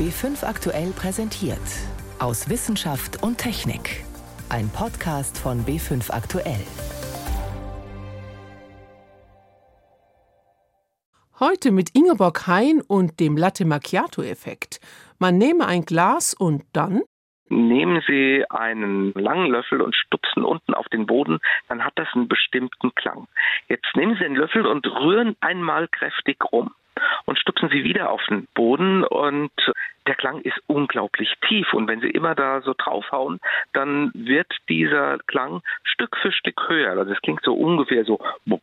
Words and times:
B5 0.00 0.46
aktuell 0.46 0.92
präsentiert. 0.92 1.60
Aus 2.18 2.48
Wissenschaft 2.48 3.22
und 3.22 3.36
Technik. 3.36 4.02
Ein 4.48 4.70
Podcast 4.70 5.36
von 5.36 5.58
B5 5.66 6.10
aktuell. 6.10 6.64
Heute 11.38 11.70
mit 11.70 11.90
Ingeborg 11.94 12.46
Hein 12.46 12.80
und 12.88 13.20
dem 13.20 13.36
Latte 13.36 13.66
Macchiato-Effekt. 13.66 14.80
Man 15.18 15.36
nehme 15.36 15.66
ein 15.66 15.82
Glas 15.82 16.32
und 16.32 16.62
dann 16.72 17.02
Nehmen 17.50 18.00
Sie 18.06 18.42
einen 18.48 19.12
langen 19.12 19.50
Löffel 19.50 19.82
und 19.82 19.94
stupsen 19.94 20.44
unten 20.44 20.72
auf 20.72 20.88
den 20.88 21.04
Boden, 21.04 21.40
dann 21.68 21.84
hat 21.84 21.92
das 21.96 22.08
einen 22.14 22.28
bestimmten 22.28 22.94
Klang. 22.94 23.26
Jetzt 23.68 23.94
nehmen 23.96 24.14
Sie 24.14 24.24
den 24.24 24.36
Löffel 24.36 24.64
und 24.64 24.86
rühren 24.86 25.36
einmal 25.40 25.88
kräftig 25.88 26.38
rum 26.50 26.70
und 27.24 27.38
stupsen 27.38 27.68
sie 27.70 27.84
wieder 27.84 28.10
auf 28.10 28.20
den 28.28 28.46
Boden 28.54 29.04
und 29.04 29.52
der 30.06 30.14
Klang 30.14 30.40
ist 30.40 30.58
unglaublich 30.66 31.34
tief 31.46 31.72
und 31.72 31.86
wenn 31.86 32.00
sie 32.00 32.10
immer 32.10 32.34
da 32.34 32.62
so 32.62 32.74
draufhauen, 32.76 33.38
dann 33.72 34.10
wird 34.14 34.52
dieser 34.68 35.18
Klang 35.26 35.62
Stück 35.84 36.16
für 36.16 36.32
Stück 36.32 36.68
höher. 36.68 36.90
Also 36.98 37.12
es 37.12 37.20
klingt 37.20 37.42
so 37.44 37.54
ungefähr 37.54 38.04
so 38.04 38.18
und 38.46 38.60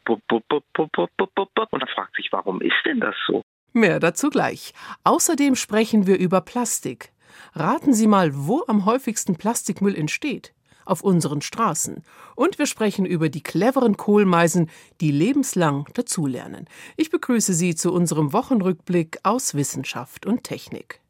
man 1.71 1.87
fragt 1.87 2.15
sich, 2.15 2.29
warum 2.31 2.61
ist 2.61 2.75
denn 2.85 2.99
das 2.99 3.15
so? 3.25 3.43
Mehr 3.73 3.99
dazu 3.99 4.29
gleich. 4.29 4.73
Außerdem 5.03 5.55
sprechen 5.55 6.07
wir 6.07 6.17
über 6.17 6.41
Plastik. 6.41 7.09
Raten 7.53 7.93
Sie 7.93 8.07
mal, 8.07 8.31
wo 8.33 8.63
am 8.67 8.85
häufigsten 8.85 9.37
Plastikmüll 9.37 9.95
entsteht 9.95 10.53
auf 10.89 11.01
unseren 11.01 11.41
Straßen. 11.41 12.03
Und 12.35 12.57
wir 12.59 12.65
sprechen 12.65 13.05
über 13.05 13.29
die 13.29 13.43
cleveren 13.43 13.97
Kohlmeisen, 13.97 14.69
die 15.01 15.11
lebenslang 15.11 15.87
dazulernen. 15.93 16.65
Ich 16.95 17.09
begrüße 17.09 17.53
Sie 17.53 17.75
zu 17.75 17.93
unserem 17.93 18.33
Wochenrückblick 18.33 19.19
aus 19.23 19.53
Wissenschaft 19.53 20.25
und 20.25 20.43
Technik. 20.43 21.01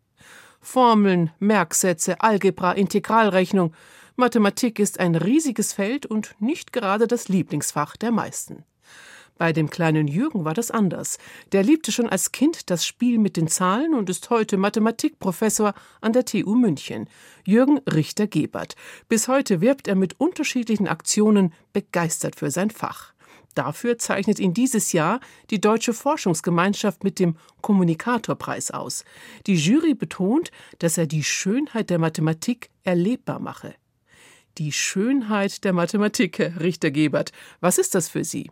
Formeln, 0.59 1.32
Merksätze, 1.40 2.20
Algebra, 2.21 2.73
Integralrechnung. 2.73 3.74
Mathematik 4.15 4.79
ist 4.79 4.99
ein 4.99 5.15
riesiges 5.15 5.74
Feld 5.74 6.05
und 6.05 6.35
nicht 6.40 6.74
gerade 6.74 7.07
das 7.07 7.30
Lieblingsfach 7.30 7.96
der 7.96 8.12
meisten. 8.12 8.65
Bei 9.38 9.54
dem 9.54 9.70
kleinen 9.70 10.07
Jürgen 10.07 10.46
war 10.46 10.54
das 10.54 10.71
anders. 10.71 11.18
Der 11.52 11.63
liebte 11.63 11.91
schon 11.91 12.10
als 12.10 12.32
Kind 12.32 12.70
das 12.70 12.85
Spiel 12.85 13.20
mit 13.20 13.38
den 13.38 13.48
Zahlen 13.48 13.93
und 13.93 14.10
ist 14.10 14.30
heute 14.30 14.57
Mathematikprofessor 14.57 15.74
an 16.02 16.13
der 16.13 16.26
TU 16.26 16.55
München. 16.55 17.07
Jürgen 17.46 17.80
Richter-Gebert. 17.80 18.76
Bis 19.10 19.27
heute 19.27 19.62
wirbt 19.62 19.88
er 19.88 19.96
mit 19.96 20.20
unterschiedlichen 20.20 20.88
Aktionen 20.88 21.54
begeistert 21.71 22.35
für 22.35 22.49
sein 22.49 22.71
Fach. 22.71 23.13
Dafür 23.54 23.98
zeichnet 23.98 24.40
ihn 24.40 24.54
dieses 24.54 24.91
Jahr 24.93 25.20
die 25.49 25.60
Deutsche 25.60 25.93
Forschungsgemeinschaft 25.93 27.04
mit 27.04 27.18
dem 27.18 27.38
Kommunikatorpreis 27.62 28.70
aus. 28.70 29.04
Die 29.48 29.55
Jury 29.55 29.96
betont, 29.96 30.52
dass 30.77 30.98
er 30.98 31.08
die 31.08 31.24
Schönheit 31.24 31.90
der 31.90 31.98
Mathematik 31.98 32.70
erlebbar 32.84 33.40
mache. 33.40 33.74
Die 34.60 34.71
Schönheit 34.71 35.63
der 35.63 35.74
Mathematik, 35.74 36.38
Herr 36.38 36.60
Richter-Gebert. 36.60 37.32
Was 37.60 37.80
ist 37.80 37.96
das 37.96 38.10
für 38.10 38.24
Sie? 38.24 38.52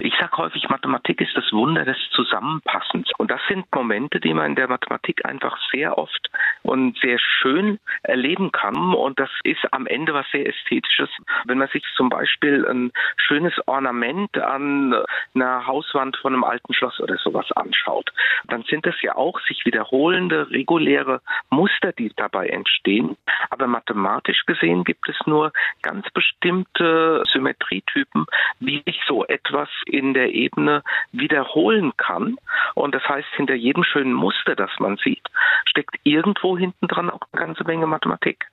Ich 0.00 0.14
sage 0.20 0.36
häufig, 0.36 0.68
Mathematik 0.68 1.20
ist 1.20 1.36
das 1.36 1.52
Wunder 1.52 1.84
des 1.84 1.96
Zusammenpassens. 2.12 3.10
Und 3.18 3.32
das 3.32 3.40
sind 3.48 3.66
Momente, 3.74 4.20
die 4.20 4.32
man 4.32 4.50
in 4.50 4.54
der 4.54 4.68
Mathematik 4.68 5.24
einfach 5.24 5.58
sehr 5.72 5.98
oft 5.98 6.30
und 6.62 6.96
sehr 7.00 7.18
schön 7.18 7.80
erleben 8.02 8.52
kann. 8.52 8.94
Und 8.94 9.18
das 9.18 9.30
ist 9.42 9.60
am 9.72 9.88
Ende 9.88 10.14
was 10.14 10.26
sehr 10.30 10.46
Ästhetisches. 10.46 11.10
Wenn 11.46 11.58
man 11.58 11.66
sich 11.68 11.82
zum 11.96 12.10
Beispiel 12.10 12.64
ein 12.66 12.92
schönes 13.16 13.54
Ornament 13.66 14.38
an 14.38 14.94
einer 15.34 15.66
Hauswand 15.66 16.16
von 16.16 16.32
einem 16.32 16.44
alten 16.44 16.74
Schloss 16.74 17.00
oder 17.00 17.16
sowas 17.16 17.50
anschaut, 17.52 18.12
dann 18.46 18.62
sind 18.64 18.86
das 18.86 18.94
ja 19.02 19.16
auch 19.16 19.40
sich 19.40 19.64
wiederholende, 19.64 20.48
reguläre 20.50 21.22
Muster, 21.50 21.92
die 21.92 22.12
dabei 22.14 22.48
entstehen. 22.48 23.16
Aber 23.50 23.66
mathematisch 23.66 24.44
gesehen 24.46 24.84
gibt 24.84 25.08
es 25.08 25.16
nur 25.26 25.52
ganz 25.82 26.08
bestimmte 26.10 27.24
Symmetrietypen, 27.32 28.26
wie 28.60 28.82
sich 28.86 29.00
so 29.08 29.24
etwas 29.26 29.68
in 29.88 30.14
der 30.14 30.32
Ebene 30.34 30.82
wiederholen 31.12 31.92
kann. 31.96 32.36
Und 32.74 32.94
das 32.94 33.02
heißt, 33.08 33.28
hinter 33.36 33.54
jedem 33.54 33.84
schönen 33.84 34.12
Muster, 34.12 34.54
das 34.54 34.70
man 34.78 34.96
sieht, 35.02 35.26
steckt 35.66 35.96
irgendwo 36.04 36.56
hinten 36.56 36.88
dran 36.88 37.10
auch 37.10 37.20
eine 37.32 37.46
ganze 37.46 37.64
Menge 37.64 37.86
Mathematik. 37.86 38.46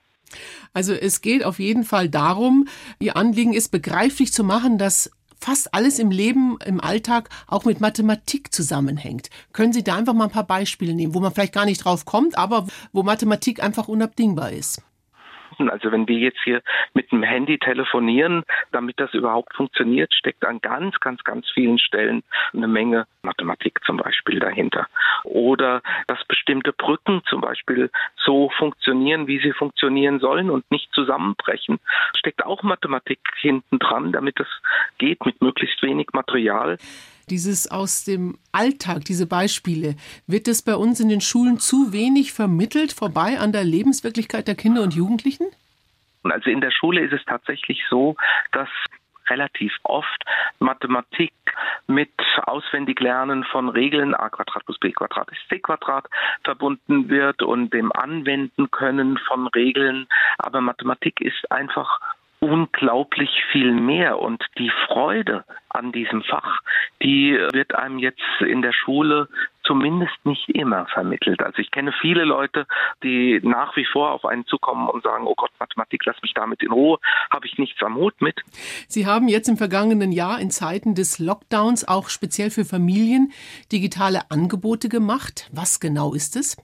Also 0.72 0.92
es 0.92 1.20
geht 1.20 1.44
auf 1.44 1.58
jeden 1.58 1.84
Fall 1.84 2.08
darum, 2.08 2.66
Ihr 2.98 3.16
Anliegen 3.16 3.54
ist 3.54 3.70
begreiflich 3.70 4.32
zu 4.32 4.44
machen, 4.44 4.78
dass 4.78 5.10
fast 5.38 5.74
alles 5.74 5.98
im 5.98 6.10
Leben, 6.10 6.58
im 6.64 6.80
Alltag 6.80 7.28
auch 7.46 7.64
mit 7.64 7.80
Mathematik 7.80 8.52
zusammenhängt. 8.52 9.30
Können 9.52 9.72
Sie 9.72 9.84
da 9.84 9.96
einfach 9.96 10.14
mal 10.14 10.24
ein 10.24 10.30
paar 10.30 10.46
Beispiele 10.46 10.94
nehmen, 10.94 11.14
wo 11.14 11.20
man 11.20 11.32
vielleicht 11.32 11.54
gar 11.54 11.66
nicht 11.66 11.84
drauf 11.84 12.04
kommt, 12.04 12.36
aber 12.38 12.66
wo 12.92 13.02
Mathematik 13.02 13.62
einfach 13.62 13.88
unabdingbar 13.88 14.52
ist? 14.52 14.82
Minuten. 15.58 15.70
Also 15.70 15.92
wenn 15.92 16.08
wir 16.08 16.18
jetzt 16.18 16.38
hier 16.44 16.62
mit 16.94 17.10
dem 17.12 17.22
Handy 17.22 17.58
telefonieren, 17.58 18.44
damit 18.72 18.98
das 19.00 19.12
überhaupt 19.14 19.54
funktioniert, 19.54 20.12
steckt 20.14 20.44
an 20.44 20.60
ganz, 20.60 20.98
ganz, 21.00 21.22
ganz 21.24 21.46
vielen 21.52 21.78
Stellen 21.78 22.22
eine 22.52 22.68
Menge 22.68 23.06
Mathematik 23.22 23.80
zum 23.84 23.96
Beispiel 23.96 24.38
dahinter. 24.38 24.86
Oder 25.24 25.82
dass 26.06 26.24
bestimmte 26.26 26.72
Brücken 26.72 27.22
zum 27.28 27.40
Beispiel 27.40 27.90
so 28.16 28.50
funktionieren, 28.56 29.26
wie 29.26 29.40
sie 29.40 29.52
funktionieren 29.52 30.20
sollen 30.20 30.50
und 30.50 30.70
nicht 30.70 30.92
zusammenbrechen, 30.92 31.78
steckt 32.16 32.44
auch 32.44 32.62
Mathematik 32.62 33.20
hinten 33.40 33.78
dran, 33.78 34.12
damit 34.12 34.38
das 34.38 34.48
geht 34.98 35.24
mit 35.26 35.40
möglichst 35.42 35.82
wenig 35.82 36.08
Material 36.12 36.78
dieses 37.30 37.70
aus 37.70 38.04
dem 38.04 38.38
Alltag, 38.52 39.04
diese 39.04 39.26
Beispiele, 39.26 39.96
wird 40.26 40.48
es 40.48 40.62
bei 40.62 40.74
uns 40.74 41.00
in 41.00 41.08
den 41.08 41.20
Schulen 41.20 41.58
zu 41.58 41.92
wenig 41.92 42.32
vermittelt, 42.32 42.92
vorbei 42.92 43.38
an 43.38 43.52
der 43.52 43.64
Lebenswirklichkeit 43.64 44.48
der 44.48 44.54
Kinder 44.54 44.82
und 44.82 44.94
Jugendlichen? 44.94 45.46
Also 46.22 46.50
in 46.50 46.60
der 46.60 46.70
Schule 46.70 47.04
ist 47.04 47.12
es 47.12 47.24
tatsächlich 47.24 47.82
so, 47.88 48.16
dass 48.52 48.68
relativ 49.28 49.72
oft 49.82 50.24
Mathematik 50.58 51.32
mit 51.86 52.12
Auswendiglernen 52.44 53.44
von 53.44 53.68
Regeln 53.68 54.14
a 54.14 54.28
Quadrat 54.28 54.64
plus 54.64 54.78
b 54.78 54.92
Quadrat 54.92 55.28
ist 55.32 55.48
c 55.48 55.58
Quadrat 55.58 56.06
verbunden 56.44 57.08
wird 57.08 57.42
und 57.42 57.72
dem 57.72 57.92
Anwenden 57.92 58.70
können 58.70 59.18
von 59.18 59.48
Regeln. 59.48 60.06
Aber 60.38 60.60
Mathematik 60.60 61.20
ist 61.20 61.50
einfach 61.50 62.00
unglaublich 62.40 63.30
viel 63.52 63.72
mehr 63.72 64.18
und 64.18 64.44
die 64.58 64.70
Freude 64.86 65.44
an 65.68 65.92
diesem 65.92 66.22
Fach, 66.22 66.60
die 67.02 67.32
wird 67.52 67.74
einem 67.74 67.98
jetzt 67.98 68.22
in 68.40 68.62
der 68.62 68.72
Schule 68.72 69.28
zumindest 69.62 70.14
nicht 70.24 70.48
immer 70.50 70.86
vermittelt. 70.86 71.42
Also 71.42 71.58
ich 71.58 71.70
kenne 71.70 71.92
viele 72.00 72.24
Leute, 72.24 72.66
die 73.02 73.40
nach 73.42 73.76
wie 73.76 73.84
vor 73.84 74.12
auf 74.12 74.24
einen 74.24 74.46
zukommen 74.46 74.88
und 74.88 75.02
sagen, 75.02 75.26
oh 75.26 75.34
Gott, 75.36 75.50
Mathematik, 75.58 76.04
lass 76.06 76.20
mich 76.22 76.34
damit 76.34 76.62
in 76.62 76.70
Ruhe, 76.70 76.98
habe 77.30 77.46
ich 77.46 77.58
nichts 77.58 77.82
am 77.82 77.96
Hut 77.96 78.20
mit. 78.20 78.40
Sie 78.88 79.06
haben 79.06 79.28
jetzt 79.28 79.48
im 79.48 79.56
vergangenen 79.56 80.12
Jahr 80.12 80.40
in 80.40 80.50
Zeiten 80.50 80.94
des 80.94 81.18
Lockdowns 81.18 81.88
auch 81.88 82.08
speziell 82.08 82.50
für 82.50 82.64
Familien 82.64 83.32
digitale 83.72 84.30
Angebote 84.30 84.88
gemacht. 84.88 85.50
Was 85.52 85.80
genau 85.80 86.14
ist 86.14 86.36
es? 86.36 86.56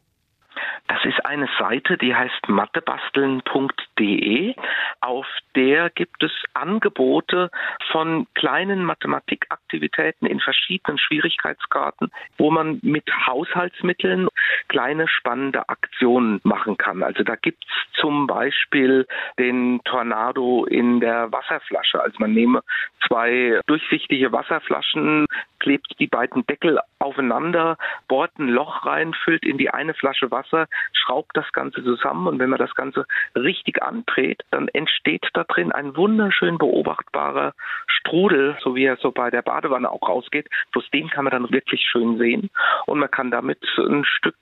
Das 0.89 1.05
ist 1.05 1.25
eine 1.25 1.49
Seite, 1.59 1.97
die 1.97 2.15
heißt 2.15 2.49
mathebasteln.de. 2.49 4.55
Auf 5.01 5.27
der 5.57 5.91
gibt 5.91 6.23
es 6.23 6.33
Angebote 6.55 7.51
von 7.91 8.27
kleinen 8.35 8.85
Mathematikaktivitäten 8.85 10.27
in 10.27 10.41
verschiedenen 10.41 10.99
Schwierigkeitsgraden, 10.99 12.11
wo 12.37 12.51
man 12.51 12.81
mit 12.83 13.05
Haushaltsmitteln 13.27 14.29
kleine 14.69 15.09
spannende 15.09 15.69
Aktionen 15.69 16.41
machen 16.45 16.77
kann. 16.77 17.03
Also 17.03 17.23
da 17.23 17.37
gibt 17.37 17.65
es 17.65 18.01
zum 18.01 18.27
Beispiel 18.27 19.07
den 19.39 19.81
Tornado 19.85 20.65
in 20.65 21.01
der 21.01 21.31
Wasserflasche. 21.33 22.03
Also 22.03 22.17
man 22.19 22.33
nehme 22.33 22.63
zwei 23.07 23.61
durchsichtige 23.67 24.33
Wasserflaschen, 24.33 25.27
klebt 25.59 25.95
die 25.99 26.07
beiden 26.07 26.47
Deckel 26.47 26.79
aufeinander, 26.99 27.77
bohrt 28.09 28.39
ein 28.39 28.49
Loch 28.49 28.87
rein, 28.87 29.15
füllt 29.15 29.45
in 29.45 29.59
die 29.59 29.71
eine 29.71 29.95
Flasche 29.95 30.31
Wasser, 30.31 30.67
schraubt 30.93 31.37
das 31.37 31.51
Ganze 31.53 31.83
zusammen 31.83 32.27
und 32.27 32.39
wenn 32.39 32.51
man 32.51 32.59
das 32.59 32.75
Ganze 32.75 33.07
richtig 33.35 33.83
andreht, 33.83 34.43
dann 34.51 34.69
entsteht 34.69 35.29
da 35.35 35.45
drin 35.45 35.73
ein 35.73 35.97
wunderschön 35.97 36.59
beobachtbarer 36.59 37.55
Strudel, 37.87 38.57
so 38.61 38.75
wie 38.75 38.85
er 38.85 38.97
so 38.97 39.11
bei 39.11 39.31
der 39.31 39.43
Badewanne 39.43 39.91
auch 39.91 40.09
rausgeht. 40.09 40.49
Bloß 40.73 40.89
den 40.91 41.09
kann 41.09 41.25
man 41.25 41.33
dann 41.33 41.53
wirklich 41.53 41.83
schön 41.83 42.19
sehen 42.19 42.51
und 42.87 42.99
man 42.99 43.11
kann 43.11 43.31
damit 43.31 43.59
ein 43.79 44.05
Stück 44.05 44.37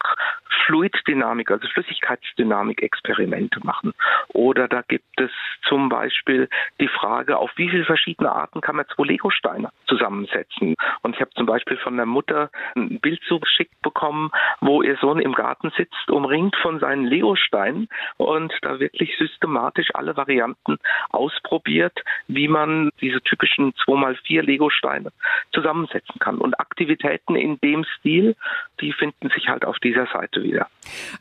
Fluiddynamik, 0.66 1.50
also 1.50 1.66
Flüssigkeitsdynamik-Experimente 1.68 3.60
machen. 3.64 3.92
Oder 4.28 4.68
da 4.68 4.82
gibt 4.82 5.20
es 5.20 5.30
zum 5.68 5.88
Beispiel 5.88 6.48
die 6.80 6.88
Frage, 6.88 7.38
auf 7.38 7.50
wie 7.56 7.68
viele 7.68 7.84
verschiedene 7.84 8.30
Arten 8.30 8.60
kann 8.60 8.76
man 8.76 8.86
zwei 8.94 9.04
Lego-Steine 9.04 9.70
zusammensetzen. 9.86 10.76
Und 11.02 11.14
ich 11.14 11.20
habe 11.20 11.30
zum 11.32 11.46
Beispiel 11.46 11.76
von 11.78 11.96
der 11.96 12.06
Mutter 12.06 12.50
ein 12.76 13.00
Bild 13.00 13.20
zugeschickt 13.26 13.80
bekommen, 13.82 14.30
wo 14.60 14.82
ihr 14.82 14.96
Sohn 15.00 15.20
im 15.20 15.32
Garten 15.32 15.72
sitzt, 15.76 16.10
umringt 16.20 16.56
von 16.56 16.80
seinen 16.80 17.06
Lego-Steinen 17.06 17.88
und 18.16 18.52
da 18.62 18.78
wirklich 18.80 19.16
systematisch 19.18 19.88
alle 19.94 20.16
Varianten 20.16 20.78
ausprobiert, 21.10 21.98
wie 22.28 22.48
man 22.48 22.90
diese 23.00 23.20
typischen 23.22 23.72
2x4 23.72 24.42
Lego-Steine 24.42 25.12
zusammensetzen 25.52 26.18
kann. 26.20 26.38
Und 26.38 26.58
Aktivitäten 26.60 27.36
in 27.36 27.58
dem 27.60 27.84
Stil, 27.98 28.36
die 28.80 28.92
finden 28.92 29.30
sich 29.30 29.48
halt 29.48 29.64
auf 29.64 29.78
dieser 29.78 30.06
Seite 30.06 30.20
Seite 30.20 30.42
wieder. 30.42 30.66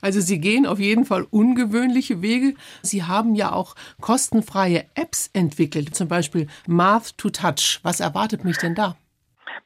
Also 0.01 0.19
Sie 0.19 0.39
gehen 0.39 0.65
auf 0.65 0.79
jeden 0.79 1.05
Fall 1.05 1.25
ungewöhnliche 1.29 2.21
Wege. 2.21 2.55
Sie 2.81 3.03
haben 3.03 3.35
ja 3.35 3.51
auch 3.51 3.75
kostenfreie 4.01 4.85
Apps 4.95 5.29
entwickelt, 5.33 5.95
zum 5.95 6.07
Beispiel 6.07 6.47
Math 6.67 7.17
to 7.17 7.29
Touch. 7.29 7.79
Was 7.83 7.99
erwartet 7.99 8.43
mich 8.43 8.57
denn 8.57 8.75
da? 8.75 8.95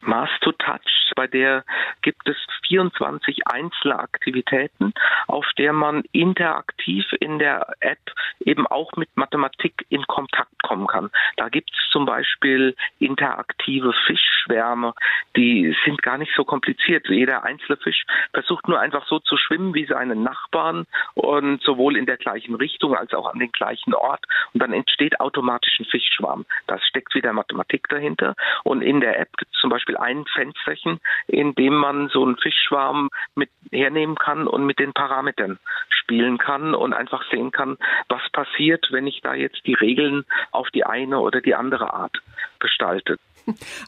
Math 0.02 0.30
to 0.42 0.52
Touch, 0.54 0.82
bei 1.16 1.28
der 1.28 1.64
gibt 2.02 2.28
es 2.28 2.38
24 2.68 3.48
einzelne 3.48 4.00
Aktivitäten, 4.00 4.94
auf 5.28 5.46
der 5.58 5.74
man 5.74 6.04
interaktiv 6.12 7.06
in 7.20 7.40
der 7.40 7.68
App 7.80 8.00
eben 8.40 8.68
auch 8.68 8.92
mit 8.96 9.10
Mathematik 9.16 9.86
in 9.90 10.06
Kontakt 10.08 10.52
kommen 10.64 10.88
kann. 10.88 11.10
Da 11.38 11.50
gibt 11.50 11.72
es 11.72 11.92
zum 11.92 12.06
Beispiel 12.06 12.76
interaktive 13.00 13.94
Fischschwärme, 14.06 14.94
die 15.36 15.76
sind 15.86 16.02
gar 16.02 16.18
nicht 16.18 16.32
so 16.36 16.44
kompliziert. 16.44 17.08
Jeder 17.10 17.44
einzelne 17.44 17.78
Fisch 17.78 18.04
versucht 18.34 18.68
nur 18.68 18.80
einfach 18.80 19.06
so 19.08 19.20
zu 19.20 19.38
schwimmen 19.38 19.74
wie 19.74 19.86
seine 19.86 20.16
Nachbarn 20.16 20.86
und 21.14 21.62
sowohl 21.64 21.98
in 21.98 22.06
der 22.06 22.18
gleichen 22.18 22.56
Richtung 22.56 22.96
als 22.96 23.14
auch 23.14 23.32
an 23.32 23.40
den 23.40 23.52
gleichen 23.52 23.94
Ort. 23.94 24.26
Und 24.54 24.62
dann 24.62 24.74
entsteht 24.74 25.20
automatisch 25.20 25.80
ein 25.80 25.86
Fischschwarm. 25.86 26.46
Das 26.68 26.84
steckt 26.86 27.14
wieder 27.16 27.34
Mathematik 27.34 27.88
dahinter. 27.90 28.36
Und 28.64 28.82
in 28.82 29.02
der 29.02 29.20
App 29.20 29.36
gibt 29.38 29.54
es 29.54 29.62
zum 29.62 29.70
Beispiel 29.70 29.98
ein 29.98 30.26
Fensterchen, 30.34 31.00
in 31.28 31.54
dem 31.56 31.74
man 31.74 32.10
so 32.10 32.24
einen 32.24 32.38
Fischschwarm 32.38 33.10
mit 33.36 33.50
hernehmen 33.72 34.16
kann 34.16 34.48
und 34.48 34.66
mit 34.66 34.80
den 34.80 34.94
Parametern 34.94 35.60
spielen 35.90 36.38
kann 36.38 36.76
und 36.76 36.94
einfach 36.94 37.24
sehen 37.32 37.52
kann, 37.52 37.78
was 38.10 38.22
passiert, 38.32 38.88
wenn 38.92 39.08
ich 39.08 39.22
da 39.22 39.34
jetzt 39.34 39.62
die 39.66 39.74
Regeln 39.74 40.26
auf 40.52 40.70
die 40.72 40.86
eine 40.86 41.20
oder 41.20 41.42
die 41.42 41.56
andere 41.56 41.94
Art 41.94 42.22
gestalte. 42.60 43.18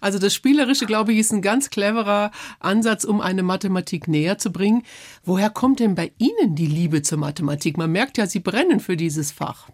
Also 0.02 0.20
das 0.20 0.36
Spielerische, 0.36 0.86
glaube 0.86 1.14
ich, 1.14 1.20
ist 1.20 1.32
ein 1.32 1.42
ganz 1.42 1.70
cleverer 1.70 2.32
Ansatz, 2.60 3.06
um 3.06 3.22
eine 3.22 3.44
Mathematik 3.44 4.08
näher 4.08 4.38
zu 4.38 4.52
bringen. 4.52 4.84
Woher 5.24 5.50
kommt 5.50 5.80
denn 5.80 5.96
bei 5.96 6.12
Ihnen 6.18 6.56
die 6.56 6.66
Liebe 6.66 7.02
zur 7.02 7.20
Mathematik? 7.20 7.78
Man 7.78 7.92
merkt 7.92 8.18
ja, 8.18 8.26
Sie 8.26 8.42
brennen 8.42 8.80
für 8.80 8.98
dieses 8.98 9.32
Fach. 9.32 9.70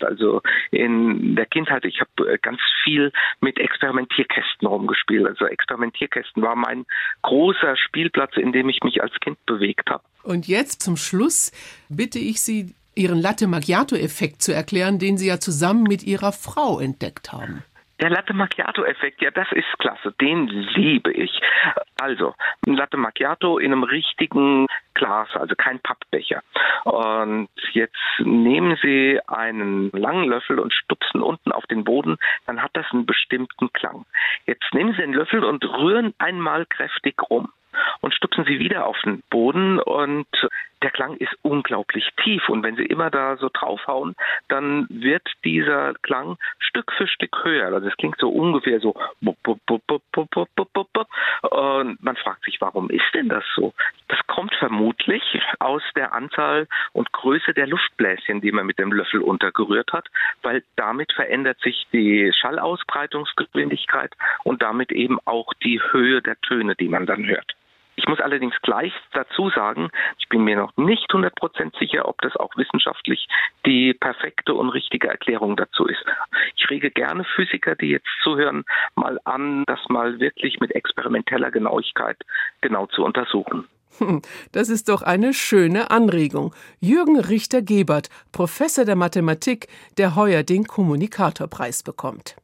Also 0.00 0.42
in 0.70 1.36
der 1.36 1.46
Kindheit, 1.46 1.84
ich 1.84 2.00
habe 2.00 2.32
äh, 2.32 2.38
ganz 2.38 2.60
viel 2.84 3.12
mit 3.40 3.58
Experimentierkästen 3.58 4.66
rumgespielt. 4.66 5.26
Also 5.26 5.46
Experimentierkästen 5.46 6.42
war 6.42 6.56
mein 6.56 6.86
großer 7.22 7.76
Spielplatz, 7.76 8.36
in 8.36 8.52
dem 8.52 8.68
ich 8.68 8.82
mich 8.82 9.02
als 9.02 9.12
Kind 9.20 9.44
bewegt 9.46 9.88
habe. 9.90 10.02
Und 10.22 10.48
jetzt 10.48 10.82
zum 10.82 10.96
Schluss 10.96 11.52
bitte 11.88 12.18
ich 12.18 12.40
Sie, 12.40 12.74
Ihren 12.94 13.20
Latte 13.20 13.46
Macchiato-Effekt 13.46 14.40
zu 14.40 14.54
erklären, 14.54 14.98
den 14.98 15.18
Sie 15.18 15.28
ja 15.28 15.38
zusammen 15.38 15.82
mit 15.82 16.02
Ihrer 16.02 16.32
Frau 16.32 16.80
entdeckt 16.80 17.30
haben. 17.30 17.62
Der 18.00 18.10
Latte 18.10 18.34
Macchiato-Effekt, 18.34 19.22
ja, 19.22 19.30
das 19.30 19.48
ist 19.52 19.66
klasse. 19.78 20.12
Den 20.20 20.48
liebe 20.48 21.12
ich. 21.12 21.30
Also, 21.98 22.34
ein 22.66 22.74
Latte 22.74 22.96
Macchiato 22.96 23.58
in 23.58 23.72
einem 23.72 23.84
richtigen 23.84 24.66
Glas, 24.96 25.28
also 25.34 25.54
kein 25.54 25.78
Pappbecher. 25.78 26.42
Und 26.84 27.48
jetzt 27.72 27.94
nehmen 28.18 28.76
Sie 28.82 29.20
einen 29.28 29.90
langen 29.92 30.24
Löffel 30.24 30.58
und 30.58 30.72
stupsen 30.72 31.22
unten 31.22 31.52
auf 31.52 31.66
den 31.66 31.84
Boden, 31.84 32.16
dann 32.46 32.62
hat 32.62 32.70
das 32.72 32.86
einen 32.92 33.06
bestimmten 33.06 33.72
Klang. 33.72 34.06
Jetzt 34.46 34.72
nehmen 34.72 34.92
Sie 34.92 35.02
den 35.02 35.12
Löffel 35.12 35.44
und 35.44 35.64
rühren 35.64 36.14
einmal 36.18 36.66
kräftig 36.66 37.14
rum 37.30 37.52
und 38.06 38.14
stupsen 38.14 38.44
sie 38.44 38.60
wieder 38.60 38.86
auf 38.86 38.96
den 39.04 39.24
Boden 39.30 39.80
und 39.80 40.28
der 40.80 40.92
Klang 40.92 41.16
ist 41.16 41.34
unglaublich 41.42 42.08
tief 42.22 42.48
und 42.48 42.62
wenn 42.62 42.76
sie 42.76 42.86
immer 42.86 43.10
da 43.10 43.36
so 43.36 43.50
draufhauen, 43.52 44.14
dann 44.46 44.86
wird 44.88 45.26
dieser 45.44 45.94
Klang 46.02 46.38
Stück 46.60 46.92
für 46.92 47.08
Stück 47.08 47.42
höher. 47.42 47.66
Also 47.66 47.88
es 47.88 47.96
klingt 47.96 48.20
so 48.20 48.28
ungefähr 48.28 48.78
so 48.78 48.94
und 49.20 49.36
man 52.00 52.16
fragt 52.16 52.44
sich, 52.44 52.60
warum 52.60 52.90
ist 52.90 53.12
denn 53.12 53.28
das 53.28 53.42
so? 53.56 53.74
Das 54.06 54.20
kommt 54.28 54.54
vermutlich 54.54 55.24
aus 55.58 55.82
der 55.96 56.12
Anzahl 56.12 56.68
und 56.92 57.10
Größe 57.10 57.54
der 57.54 57.66
Luftbläschen, 57.66 58.40
die 58.40 58.52
man 58.52 58.66
mit 58.66 58.78
dem 58.78 58.92
Löffel 58.92 59.20
untergerührt 59.20 59.92
hat, 59.92 60.06
weil 60.42 60.62
damit 60.76 61.10
verändert 61.12 61.58
sich 61.58 61.88
die 61.92 62.32
Schallausbreitungsgeschwindigkeit 62.32 64.12
und 64.44 64.62
damit 64.62 64.92
eben 64.92 65.18
auch 65.24 65.52
die 65.54 65.82
Höhe 65.90 66.22
der 66.22 66.40
Töne, 66.42 66.76
die 66.76 66.88
man 66.88 67.06
dann 67.06 67.26
hört. 67.26 67.56
Ich 68.06 68.10
muss 68.10 68.20
allerdings 68.20 68.54
gleich 68.62 68.92
dazu 69.14 69.50
sagen, 69.50 69.90
ich 70.20 70.28
bin 70.28 70.44
mir 70.44 70.54
noch 70.54 70.76
nicht 70.76 71.10
100% 71.10 71.76
sicher, 71.76 72.06
ob 72.06 72.22
das 72.22 72.36
auch 72.36 72.56
wissenschaftlich 72.56 73.26
die 73.66 73.94
perfekte 73.94 74.54
und 74.54 74.68
richtige 74.68 75.08
Erklärung 75.08 75.56
dazu 75.56 75.86
ist. 75.86 76.04
Ich 76.54 76.70
rege 76.70 76.92
gerne 76.92 77.24
Physiker, 77.24 77.74
die 77.74 77.88
jetzt 77.88 78.06
zuhören, 78.22 78.64
mal 78.94 79.18
an, 79.24 79.64
das 79.66 79.80
mal 79.88 80.20
wirklich 80.20 80.60
mit 80.60 80.72
experimenteller 80.72 81.50
Genauigkeit 81.50 82.16
genau 82.60 82.86
zu 82.86 83.04
untersuchen. 83.04 83.66
Das 84.52 84.68
ist 84.68 84.88
doch 84.88 85.02
eine 85.02 85.34
schöne 85.34 85.90
Anregung. 85.90 86.54
Jürgen 86.78 87.18
Richter-Gebert, 87.18 88.08
Professor 88.30 88.84
der 88.84 88.94
Mathematik, 88.94 89.66
der 89.98 90.14
heuer 90.14 90.44
den 90.44 90.64
Kommunikatorpreis 90.68 91.82
bekommt. 91.82 92.36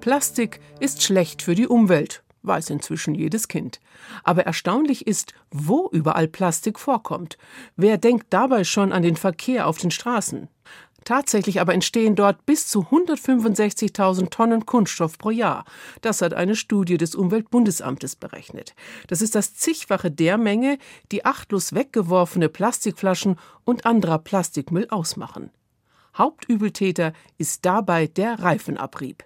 Plastik 0.00 0.60
ist 0.80 1.02
schlecht 1.02 1.42
für 1.42 1.54
die 1.54 1.68
Umwelt, 1.68 2.22
weiß 2.42 2.70
inzwischen 2.70 3.14
jedes 3.14 3.48
Kind. 3.48 3.80
Aber 4.24 4.44
erstaunlich 4.46 5.06
ist, 5.06 5.34
wo 5.50 5.88
überall 5.92 6.26
Plastik 6.26 6.78
vorkommt. 6.78 7.36
Wer 7.76 7.98
denkt 7.98 8.28
dabei 8.30 8.64
schon 8.64 8.92
an 8.92 9.02
den 9.02 9.16
Verkehr 9.16 9.66
auf 9.66 9.78
den 9.78 9.90
Straßen? 9.90 10.48
Tatsächlich 11.04 11.60
aber 11.60 11.74
entstehen 11.74 12.14
dort 12.14 12.44
bis 12.46 12.68
zu 12.68 12.82
165.000 12.90 14.30
Tonnen 14.30 14.66
Kunststoff 14.66 15.18
pro 15.18 15.30
Jahr. 15.30 15.64
Das 16.02 16.22
hat 16.22 16.34
eine 16.34 16.56
Studie 16.56 16.98
des 16.98 17.14
Umweltbundesamtes 17.14 18.16
berechnet. 18.16 18.74
Das 19.08 19.22
ist 19.22 19.34
das 19.34 19.54
zigfache 19.54 20.10
der 20.10 20.38
Menge, 20.38 20.78
die 21.10 21.24
achtlos 21.24 21.74
weggeworfene 21.74 22.48
Plastikflaschen 22.48 23.36
und 23.64 23.86
anderer 23.86 24.18
Plastikmüll 24.18 24.86
ausmachen. 24.90 25.50
Hauptübeltäter 26.16 27.12
ist 27.38 27.64
dabei 27.64 28.06
der 28.06 28.40
Reifenabrieb. 28.40 29.24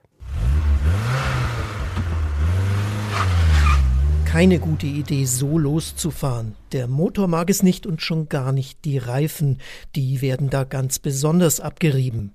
Keine 4.35 4.59
gute 4.59 4.89
Idee, 4.89 5.27
so 5.27 5.59
loszufahren. 5.61 6.57
Der 6.73 6.89
Motor 6.89 7.29
mag 7.29 7.51
es 7.51 7.63
nicht 7.63 7.87
und 7.87 8.03
schon 8.03 8.29
gar 8.29 8.51
nicht 8.51 8.85
die 8.85 8.99
Reifen. 8.99 9.61
Die 9.95 10.23
werden 10.23 10.51
da 10.51 10.65
ganz 10.65 10.99
besonders 10.99 11.61
abgerieben. 11.61 12.35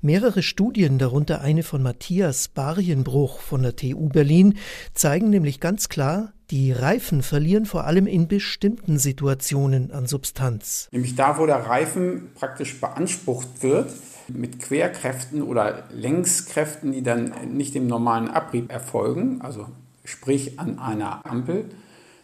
Mehrere 0.00 0.42
Studien, 0.42 0.98
darunter 0.98 1.42
eine 1.42 1.62
von 1.62 1.84
Matthias 1.84 2.48
Barienbruch 2.48 3.38
von 3.38 3.62
der 3.62 3.76
TU 3.76 4.08
Berlin, 4.08 4.58
zeigen 4.92 5.30
nämlich 5.30 5.60
ganz 5.60 5.88
klar, 5.88 6.32
die 6.50 6.72
Reifen 6.72 7.22
verlieren 7.22 7.64
vor 7.64 7.84
allem 7.84 8.08
in 8.08 8.26
bestimmten 8.26 8.98
Situationen 8.98 9.92
an 9.92 10.08
Substanz. 10.08 10.88
Nämlich 10.90 11.14
da, 11.14 11.38
wo 11.38 11.46
der 11.46 11.64
Reifen 11.64 12.32
praktisch 12.34 12.80
beansprucht 12.80 13.62
wird, 13.62 13.92
mit 14.28 14.60
Querkräften 14.60 15.42
oder 15.42 15.84
Längskräften, 15.92 16.92
die 16.92 17.02
dann 17.02 17.32
nicht 17.52 17.76
im 17.76 17.86
normalen 17.86 18.28
Abrieb 18.28 18.72
erfolgen, 18.72 19.40
also 19.40 19.66
sprich 20.04 20.58
an 20.58 20.78
einer 20.78 21.24
Ampel, 21.26 21.66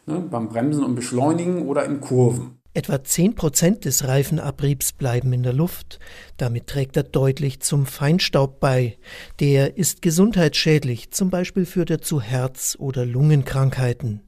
ne, 0.07 0.21
beim 0.21 0.49
Bremsen 0.49 0.85
und 0.85 0.95
Beschleunigen 0.95 1.67
oder 1.67 1.85
in 1.85 2.01
Kurven. 2.01 2.59
Etwa 2.75 3.05
10 3.05 3.35
Prozent 3.35 3.85
des 3.85 4.09
Reifenabriebs 4.09 4.93
bleiben 4.93 5.35
in 5.35 5.43
der 5.43 5.53
Luft. 5.53 5.99
Damit 6.39 6.69
trägt 6.69 6.97
er 6.97 7.03
deutlich 7.03 7.61
zum 7.61 7.85
Feinstaub 7.85 8.61
bei. 8.61 8.97
Der 9.41 9.77
ist 9.77 10.01
gesundheitsschädlich, 10.01 11.11
zum 11.11 11.29
Beispiel 11.29 11.67
führt 11.67 11.91
er 11.91 12.01
zu 12.01 12.23
Herz- 12.23 12.77
oder 12.79 13.05
Lungenkrankheiten. 13.05 14.23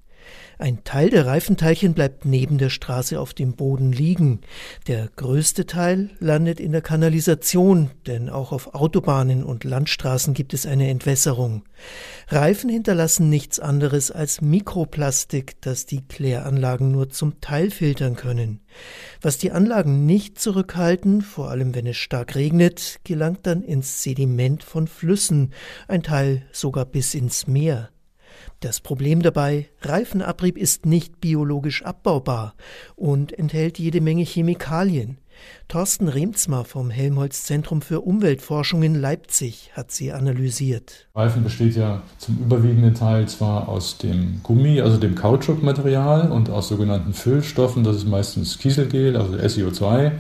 Ein 0.59 0.85
Teil 0.85 1.11
der 1.11 1.27
Reifenteilchen 1.27 1.95
bleibt 1.95 2.25
neben 2.25 2.59
der 2.59 2.71
Straße 2.71 3.19
auf 3.19 3.35
dem 3.35 3.55
Boden 3.55 3.93
liegen. 3.93 4.41
Der 4.87 5.09
größte 5.17 5.67
Teil 5.67 6.11
landet 6.21 6.61
in 6.61 6.73
der 6.73 6.83
Kanalisation, 6.83 7.91
denn 8.07 8.29
auch 8.29 8.53
auf 8.53 8.75
Autobahnen 8.75 9.43
und 9.43 9.65
Landstraßen 9.65 10.33
gibt 10.35 10.55
es 10.55 10.67
eine 10.67 10.89
Entwässerung. 10.89 11.65
Reifen 12.29 12.71
hinterlassen 12.71 13.29
nichts 13.29 13.59
anderes 13.59 14.11
als 14.11 14.41
Mikroplastik, 14.41 15.61
das 15.61 15.87
die 15.87 16.07
Kläranlagen 16.07 16.93
nur 16.93 17.11
zum 17.11 17.41
Teil 17.41 17.71
filtern 17.71 18.15
können. 18.15 18.61
Was 19.21 19.39
die 19.39 19.51
Anlagen 19.51 20.07
nicht 20.07 20.39
zurückhalten, 20.39 21.23
vor 21.23 21.51
allem 21.51 21.75
wenn 21.75 21.87
es 21.87 21.97
stark 21.97 22.35
regnet, 22.35 23.01
gelangt 23.05 23.41
dann 23.47 23.63
ins 23.63 24.03
Sediment 24.03 24.63
von 24.63 24.87
Flüssen, 24.87 25.53
ein 25.89 26.03
Teil 26.03 26.43
sogar 26.53 26.85
bis 26.85 27.15
ins 27.15 27.47
Meer. 27.47 27.91
Das 28.65 28.81
Problem 28.81 29.21
dabei, 29.21 29.69
Reifenabrieb 29.83 30.57
ist 30.57 30.87
nicht 30.87 31.21
biologisch 31.21 31.85
abbaubar 31.85 32.55
und 32.97 33.39
enthält 33.39 33.79
jede 33.79 34.01
Menge 34.01 34.25
Chemikalien. 34.25 35.19
Thorsten 35.69 36.09
Remzmar 36.09 36.65
vom 36.65 36.89
Helmholtz 36.89 37.43
Zentrum 37.43 37.83
für 37.83 38.01
Umweltforschung 38.01 38.83
in 38.83 38.95
Leipzig 38.95 39.71
hat 39.75 39.93
sie 39.93 40.13
analysiert. 40.13 41.11
Reifen 41.15 41.45
besteht 41.45 41.77
ja 41.77 42.01
zum 42.17 42.39
überwiegenden 42.39 42.95
Teil 42.95 43.29
zwar 43.29 43.69
aus 43.69 43.99
dem 43.99 44.41
Gummi, 44.43 44.81
also 44.81 44.97
dem 44.97 45.15
Kautschukmaterial 45.15 46.33
und 46.33 46.49
aus 46.49 46.69
sogenannten 46.69 47.13
Füllstoffen, 47.13 47.85
das 47.85 47.97
ist 47.97 48.09
meistens 48.09 48.59
Kieselgel, 48.59 49.19
also 49.19 49.35
SiO2, 49.35 50.11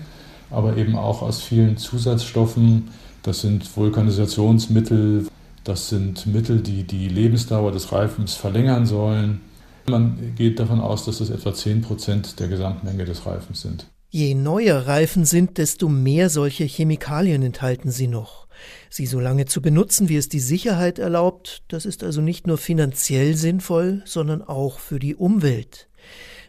aber 0.50 0.76
eben 0.76 0.96
auch 0.96 1.22
aus 1.22 1.40
vielen 1.40 1.78
Zusatzstoffen, 1.78 2.90
das 3.22 3.40
sind 3.40 3.74
Vulkanisationsmittel, 3.74 5.28
Das 5.64 5.88
sind 5.88 6.26
Mittel, 6.26 6.60
die 6.60 6.84
die 6.84 7.08
Lebensdauer 7.08 7.72
des 7.72 7.90
Reifens 7.90 8.34
verlängern 8.34 8.84
sollen. 8.84 9.40
Man 9.86 10.34
geht 10.36 10.60
davon 10.60 10.80
aus, 10.80 11.06
dass 11.06 11.18
das 11.18 11.30
etwa 11.30 11.54
10 11.54 11.82
Prozent 11.82 12.38
der 12.38 12.48
Gesamtmenge 12.48 13.04
des 13.06 13.26
Reifens 13.26 13.62
sind. 13.62 13.86
Je 14.10 14.34
neuer 14.34 14.86
Reifen 14.86 15.24
sind, 15.24 15.58
desto 15.58 15.88
mehr 15.88 16.30
solche 16.30 16.64
Chemikalien 16.64 17.42
enthalten 17.42 17.90
sie 17.90 18.06
noch. 18.06 18.46
Sie 18.88 19.06
so 19.06 19.18
lange 19.18 19.46
zu 19.46 19.60
benutzen, 19.60 20.08
wie 20.08 20.16
es 20.16 20.28
die 20.28 20.38
Sicherheit 20.38 20.98
erlaubt, 20.98 21.64
das 21.68 21.84
ist 21.84 22.04
also 22.04 22.20
nicht 22.20 22.46
nur 22.46 22.58
finanziell 22.58 23.34
sinnvoll, 23.34 24.02
sondern 24.04 24.42
auch 24.42 24.78
für 24.78 24.98
die 24.98 25.16
Umwelt. 25.16 25.88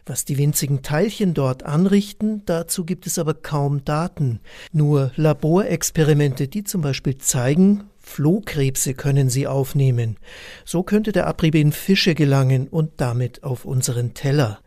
Was 0.04 0.24
die 0.24 0.38
winzigen 0.38 0.82
Teilchen 0.82 1.34
dort 1.34 1.64
anrichten, 1.64 2.42
dazu 2.46 2.84
gibt 2.84 3.08
es 3.08 3.18
aber 3.18 3.34
kaum 3.34 3.84
Daten, 3.84 4.38
nur 4.72 5.10
Laborexperimente, 5.16 6.46
die 6.46 6.62
zum 6.62 6.82
Beispiel 6.82 7.18
zeigen, 7.18 7.90
Flohkrebse 8.06 8.94
können 8.94 9.28
sie 9.28 9.46
aufnehmen. 9.46 10.16
So 10.64 10.84
könnte 10.84 11.12
der 11.12 11.26
Abrieb 11.26 11.56
in 11.56 11.72
Fische 11.72 12.14
gelangen 12.14 12.68
und 12.68 12.92
damit 12.98 13.42
auf 13.42 13.64
unseren 13.64 14.14
Teller. 14.14 14.60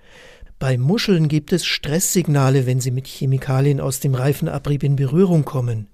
Bei 0.59 0.77
Muscheln 0.77 1.29
gibt 1.29 1.53
es 1.53 1.65
Stresssignale, 1.65 2.67
wenn 2.67 2.81
sie 2.81 2.91
mit 2.91 3.07
Chemikalien 3.07 3.79
aus 3.79 4.01
dem 4.01 4.13
Reifenabrieb 4.13 4.83
in 4.83 4.97
Berührung 4.97 5.45
kommen. 5.45 5.87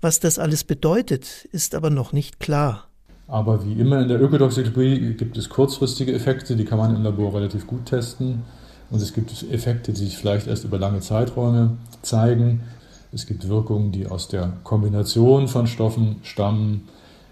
Was 0.00 0.18
das 0.18 0.40
alles 0.40 0.64
bedeutet, 0.64 1.48
ist 1.52 1.76
aber 1.76 1.88
noch 1.88 2.12
nicht 2.12 2.40
klar. 2.40 2.88
Aber 3.28 3.64
wie 3.64 3.74
immer 3.74 4.02
in 4.02 4.08
der 4.08 4.20
Ökotoxikologie 4.20 5.14
gibt 5.14 5.38
es 5.38 5.48
kurzfristige 5.48 6.12
Effekte, 6.12 6.56
die 6.56 6.64
kann 6.64 6.78
man 6.78 6.96
im 6.96 7.04
Labor 7.04 7.32
relativ 7.32 7.66
gut 7.66 7.86
testen. 7.86 8.42
Und 8.90 9.00
es 9.00 9.14
gibt 9.14 9.30
Effekte, 9.52 9.92
die 9.92 10.04
sich 10.04 10.16
vielleicht 10.16 10.48
erst 10.48 10.64
über 10.64 10.78
lange 10.78 11.00
Zeiträume 11.00 11.78
zeigen. 12.02 12.62
Es 13.12 13.26
gibt 13.26 13.48
Wirkungen, 13.48 13.92
die 13.92 14.06
aus 14.06 14.28
der 14.28 14.52
Kombination 14.64 15.48
von 15.48 15.66
Stoffen 15.66 16.16
stammen. 16.22 16.88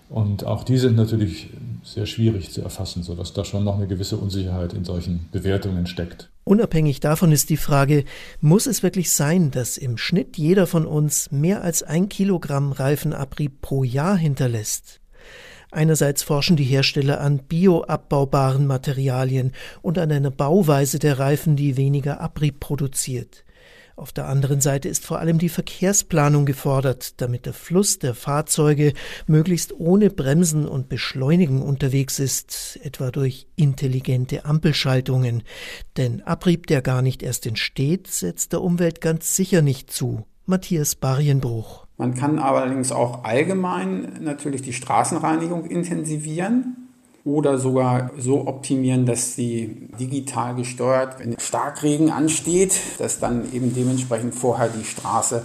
Und 0.09 0.45
auch 0.45 0.63
die 0.65 0.79
sind 0.79 0.97
natürlich 0.97 1.51
sehr 1.83 2.07
schwierig 2.07 2.53
zu 2.53 2.63
erfassen, 2.63 3.03
sodass 3.03 3.33
da 3.33 3.45
schon 3.45 3.65
noch 3.65 3.77
eine 3.77 3.87
gewisse 3.87 4.17
Unsicherheit 4.17 4.73
in 4.73 4.85
solchen 4.85 5.29
Bewertungen 5.33 5.87
steckt. 5.87 6.31
Unabhängig 6.45 7.01
davon 7.01 7.33
ist 7.33 7.51
die 7.51 7.57
Frage, 7.57 8.05
muss 8.41 8.67
es 8.67 8.85
wirklich 8.85 9.11
sein, 9.11 9.51
dass 9.51 9.77
im 9.77 9.99
Schnitt 9.99 10.39
jeder 10.39 10.69
von 10.69 10.87
uns 10.87 11.33
mehr 11.33 11.63
als 11.63 11.83
ein 11.83 12.09
Kilogramm 12.09 12.71
Reifenabrieb 12.71 13.61
pro 13.63 13.83
Jahr 13.83 14.17
hinterlässt? 14.17 15.01
Einerseits 15.73 16.23
forschen 16.23 16.57
die 16.57 16.65
Hersteller 16.65 17.21
an 17.21 17.39
bioabbaubaren 17.39 18.67
Materialien 18.67 19.53
und 19.83 19.99
an 19.99 20.13
einer 20.13 20.31
Bauweise 20.31 21.01
der 21.01 21.19
Reifen, 21.19 21.57
die 21.57 21.77
weniger 21.77 22.21
Abrieb 22.21 22.61
produziert. 22.61 23.45
Auf 23.99 24.13
der 24.13 24.29
anderen 24.29 24.61
Seite 24.61 24.91
ist 24.91 25.07
vor 25.07 25.21
allem 25.21 25.39
die 25.39 25.49
Verkehrsplanung 25.49 26.45
gefordert, 26.45 27.19
damit 27.23 27.47
der 27.47 27.55
Fluss 27.55 27.99
der 27.99 28.15
Fahrzeuge 28.15 28.93
möglichst 29.27 29.73
ohne 29.73 30.11
Bremsen 30.11 30.69
und 30.69 30.91
Beschleunigen 30.91 31.63
unterwegs 31.63 32.19
ist, 32.19 32.79
etwa 32.83 33.11
durch 33.11 33.47
intelligente 33.57 34.45
Ampelschaltungen. 34.45 35.45
Denn 35.97 36.21
Abrieb, 36.21 36.67
der 36.67 36.83
gar 36.83 37.01
nicht 37.01 37.23
erst 37.23 37.47
entsteht, 37.47 38.07
setzt 38.09 38.53
der 38.53 38.61
Umwelt 38.61 39.01
ganz 39.01 39.35
sicher 39.35 39.63
nicht 39.63 39.91
zu. 39.91 40.27
Matthias 40.45 40.95
Barienbruch. 40.95 41.87
Man 41.97 42.13
kann 42.13 42.39
allerdings 42.39 42.93
auch 42.93 43.25
allgemein 43.25 44.19
natürlich 44.21 44.61
die 44.61 44.75
Straßenreinigung 44.75 45.65
intensivieren 45.65 46.86
oder 47.27 47.59
sogar 47.59 48.13
so 48.17 48.47
optimieren, 48.47 49.05
dass 49.05 49.35
sie 49.35 49.89
digital 49.99 50.55
gesteuert, 50.55 51.19
wenn 51.19 51.39
Starkregen 51.39 52.11
ansteht, 52.11 52.75
dass 52.99 53.19
dann 53.19 53.53
eben 53.53 53.75
dementsprechend 53.75 54.35
vorher 54.35 54.69
die 54.69 54.85
Straße 54.85 55.43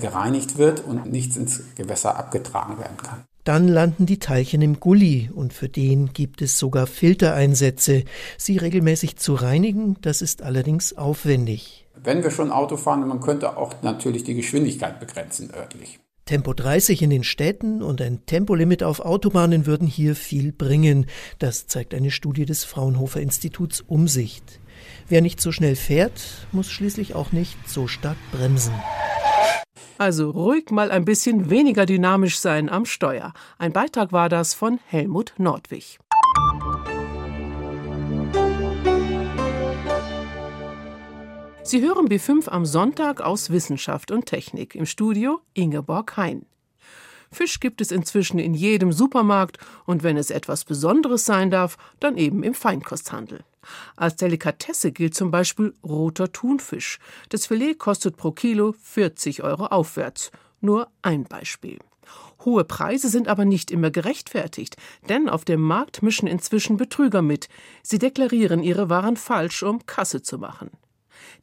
gereinigt 0.00 0.56
wird 0.56 0.82
und 0.84 1.12
nichts 1.12 1.36
ins 1.36 1.62
Gewässer 1.76 2.16
abgetragen 2.16 2.78
werden 2.78 2.96
kann. 2.96 3.24
Dann 3.44 3.68
landen 3.68 4.06
die 4.06 4.18
Teilchen 4.18 4.62
im 4.62 4.80
Gully 4.80 5.30
und 5.34 5.52
für 5.52 5.68
den 5.68 6.12
gibt 6.12 6.42
es 6.42 6.58
sogar 6.58 6.86
Filtereinsätze. 6.86 8.04
Sie 8.36 8.56
regelmäßig 8.56 9.16
zu 9.16 9.34
reinigen, 9.34 9.96
das 10.02 10.22
ist 10.22 10.42
allerdings 10.42 10.96
aufwendig. 10.96 11.86
Wenn 11.94 12.22
wir 12.22 12.30
schon 12.30 12.52
Auto 12.52 12.76
fahren, 12.76 13.06
man 13.06 13.20
könnte 13.20 13.56
auch 13.56 13.74
natürlich 13.82 14.24
die 14.24 14.34
Geschwindigkeit 14.34 15.00
begrenzen 15.00 15.50
örtlich. 15.54 15.98
Tempo 16.28 16.52
30 16.52 17.00
in 17.00 17.08
den 17.08 17.24
Städten 17.24 17.80
und 17.82 18.02
ein 18.02 18.26
Tempolimit 18.26 18.82
auf 18.82 19.00
Autobahnen 19.00 19.64
würden 19.64 19.86
hier 19.86 20.14
viel 20.14 20.52
bringen. 20.52 21.06
Das 21.38 21.68
zeigt 21.68 21.94
eine 21.94 22.10
Studie 22.10 22.44
des 22.44 22.64
Fraunhofer 22.64 23.22
Instituts 23.22 23.80
Umsicht. 23.80 24.60
Wer 25.08 25.22
nicht 25.22 25.40
so 25.40 25.52
schnell 25.52 25.74
fährt, 25.74 26.46
muss 26.52 26.70
schließlich 26.70 27.14
auch 27.14 27.32
nicht 27.32 27.56
so 27.66 27.86
stark 27.86 28.18
bremsen. 28.30 28.74
Also 29.96 30.28
ruhig 30.28 30.70
mal 30.70 30.90
ein 30.90 31.06
bisschen 31.06 31.48
weniger 31.48 31.86
dynamisch 31.86 32.38
sein 32.38 32.68
am 32.68 32.84
Steuer. 32.84 33.32
Ein 33.56 33.72
Beitrag 33.72 34.12
war 34.12 34.28
das 34.28 34.52
von 34.52 34.80
Helmut 34.84 35.32
Nordwig. 35.38 35.98
Sie 41.68 41.82
hören 41.82 42.08
B5 42.08 42.48
am 42.48 42.64
Sonntag 42.64 43.20
aus 43.20 43.50
Wissenschaft 43.50 44.10
und 44.10 44.24
Technik. 44.24 44.74
Im 44.74 44.86
Studio 44.86 45.42
Ingeborg 45.52 46.16
Hein. 46.16 46.46
Fisch 47.30 47.60
gibt 47.60 47.82
es 47.82 47.92
inzwischen 47.92 48.38
in 48.38 48.54
jedem 48.54 48.90
Supermarkt 48.90 49.58
und 49.84 50.02
wenn 50.02 50.16
es 50.16 50.30
etwas 50.30 50.64
Besonderes 50.64 51.26
sein 51.26 51.50
darf, 51.50 51.76
dann 52.00 52.16
eben 52.16 52.42
im 52.42 52.54
Feinkosthandel. 52.54 53.44
Als 53.96 54.16
Delikatesse 54.16 54.92
gilt 54.92 55.14
zum 55.14 55.30
Beispiel 55.30 55.74
roter 55.84 56.32
Thunfisch. 56.32 57.00
Das 57.28 57.44
Filet 57.44 57.74
kostet 57.74 58.16
pro 58.16 58.32
Kilo 58.32 58.74
40 58.82 59.42
Euro 59.42 59.66
aufwärts. 59.66 60.30
Nur 60.62 60.88
ein 61.02 61.24
Beispiel. 61.24 61.80
Hohe 62.46 62.64
Preise 62.64 63.10
sind 63.10 63.28
aber 63.28 63.44
nicht 63.44 63.70
immer 63.70 63.90
gerechtfertigt, 63.90 64.78
denn 65.10 65.28
auf 65.28 65.44
dem 65.44 65.60
Markt 65.60 66.02
mischen 66.02 66.28
inzwischen 66.28 66.78
Betrüger 66.78 67.20
mit. 67.20 67.50
Sie 67.82 67.98
deklarieren 67.98 68.62
ihre 68.62 68.88
Waren 68.88 69.18
falsch, 69.18 69.62
um 69.62 69.84
Kasse 69.84 70.22
zu 70.22 70.38
machen. 70.38 70.70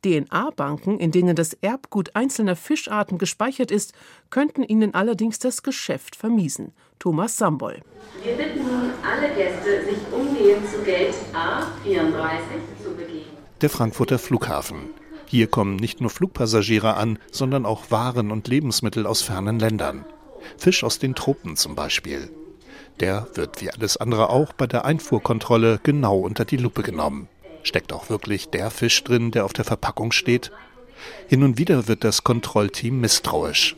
DNA-Banken, 0.04 1.00
in 1.00 1.12
denen 1.12 1.36
das 1.36 1.54
Erbgut 1.54 2.16
einzelner 2.16 2.56
Fischarten 2.56 3.18
gespeichert 3.18 3.72
ist, 3.72 3.94
könnten 4.30 4.64
ihnen 4.64 4.94
allerdings 4.94 5.40
das 5.40 5.64
Geschäft 5.64 6.16
vermiesen. 6.16 6.74
Thomas 7.00 7.38
Sambol. 7.38 7.82
Wir 8.24 8.34
bitten 8.34 8.64
nun 8.64 8.92
alle 9.04 9.34
Gäste, 9.36 9.86
sich 9.86 10.00
umgehend 10.12 10.70
zu 10.70 10.82
Gate 10.84 11.14
A34 11.34 12.84
zu 12.84 12.96
begeben. 12.96 13.26
Der 13.62 13.70
Frankfurter 13.70 14.20
Flughafen. 14.20 14.90
Hier 15.28 15.48
kommen 15.48 15.76
nicht 15.76 16.02
nur 16.02 16.10
Flugpassagiere 16.10 16.96
an, 16.96 17.20
sondern 17.32 17.66
auch 17.66 17.92
Waren 17.92 18.32
und 18.32 18.48
Lebensmittel 18.48 19.06
aus 19.08 19.22
fernen 19.22 19.60
Ländern. 19.60 20.06
Fisch 20.58 20.84
aus 20.84 21.00
den 21.00 21.16
Tropen 21.16 21.56
zum 21.56 21.76
Beispiel. 21.76 22.30
Der 23.00 23.28
wird 23.34 23.62
wie 23.62 23.70
alles 23.70 23.98
andere 23.98 24.30
auch 24.30 24.54
bei 24.54 24.68
der 24.68 24.86
Einfuhrkontrolle 24.86 25.80
genau 25.84 26.20
unter 26.20 26.46
die 26.46 26.58
Lupe 26.58 26.84
genommen. 26.84 27.28
Steckt 27.66 27.94
auch 27.94 28.10
wirklich 28.10 28.52
der 28.52 28.70
Fisch 28.70 29.04
drin, 29.04 29.32
der 29.32 29.44
auf 29.44 29.52
der 29.52 29.66
Verpackung 29.66 30.12
steht? 30.12 30.52
Hin 31.28 31.42
und 31.42 31.58
wieder 31.58 31.88
wird 31.88 32.04
das 32.04 32.24
Kontrollteam 32.24 33.02
misstrauisch. 33.02 33.76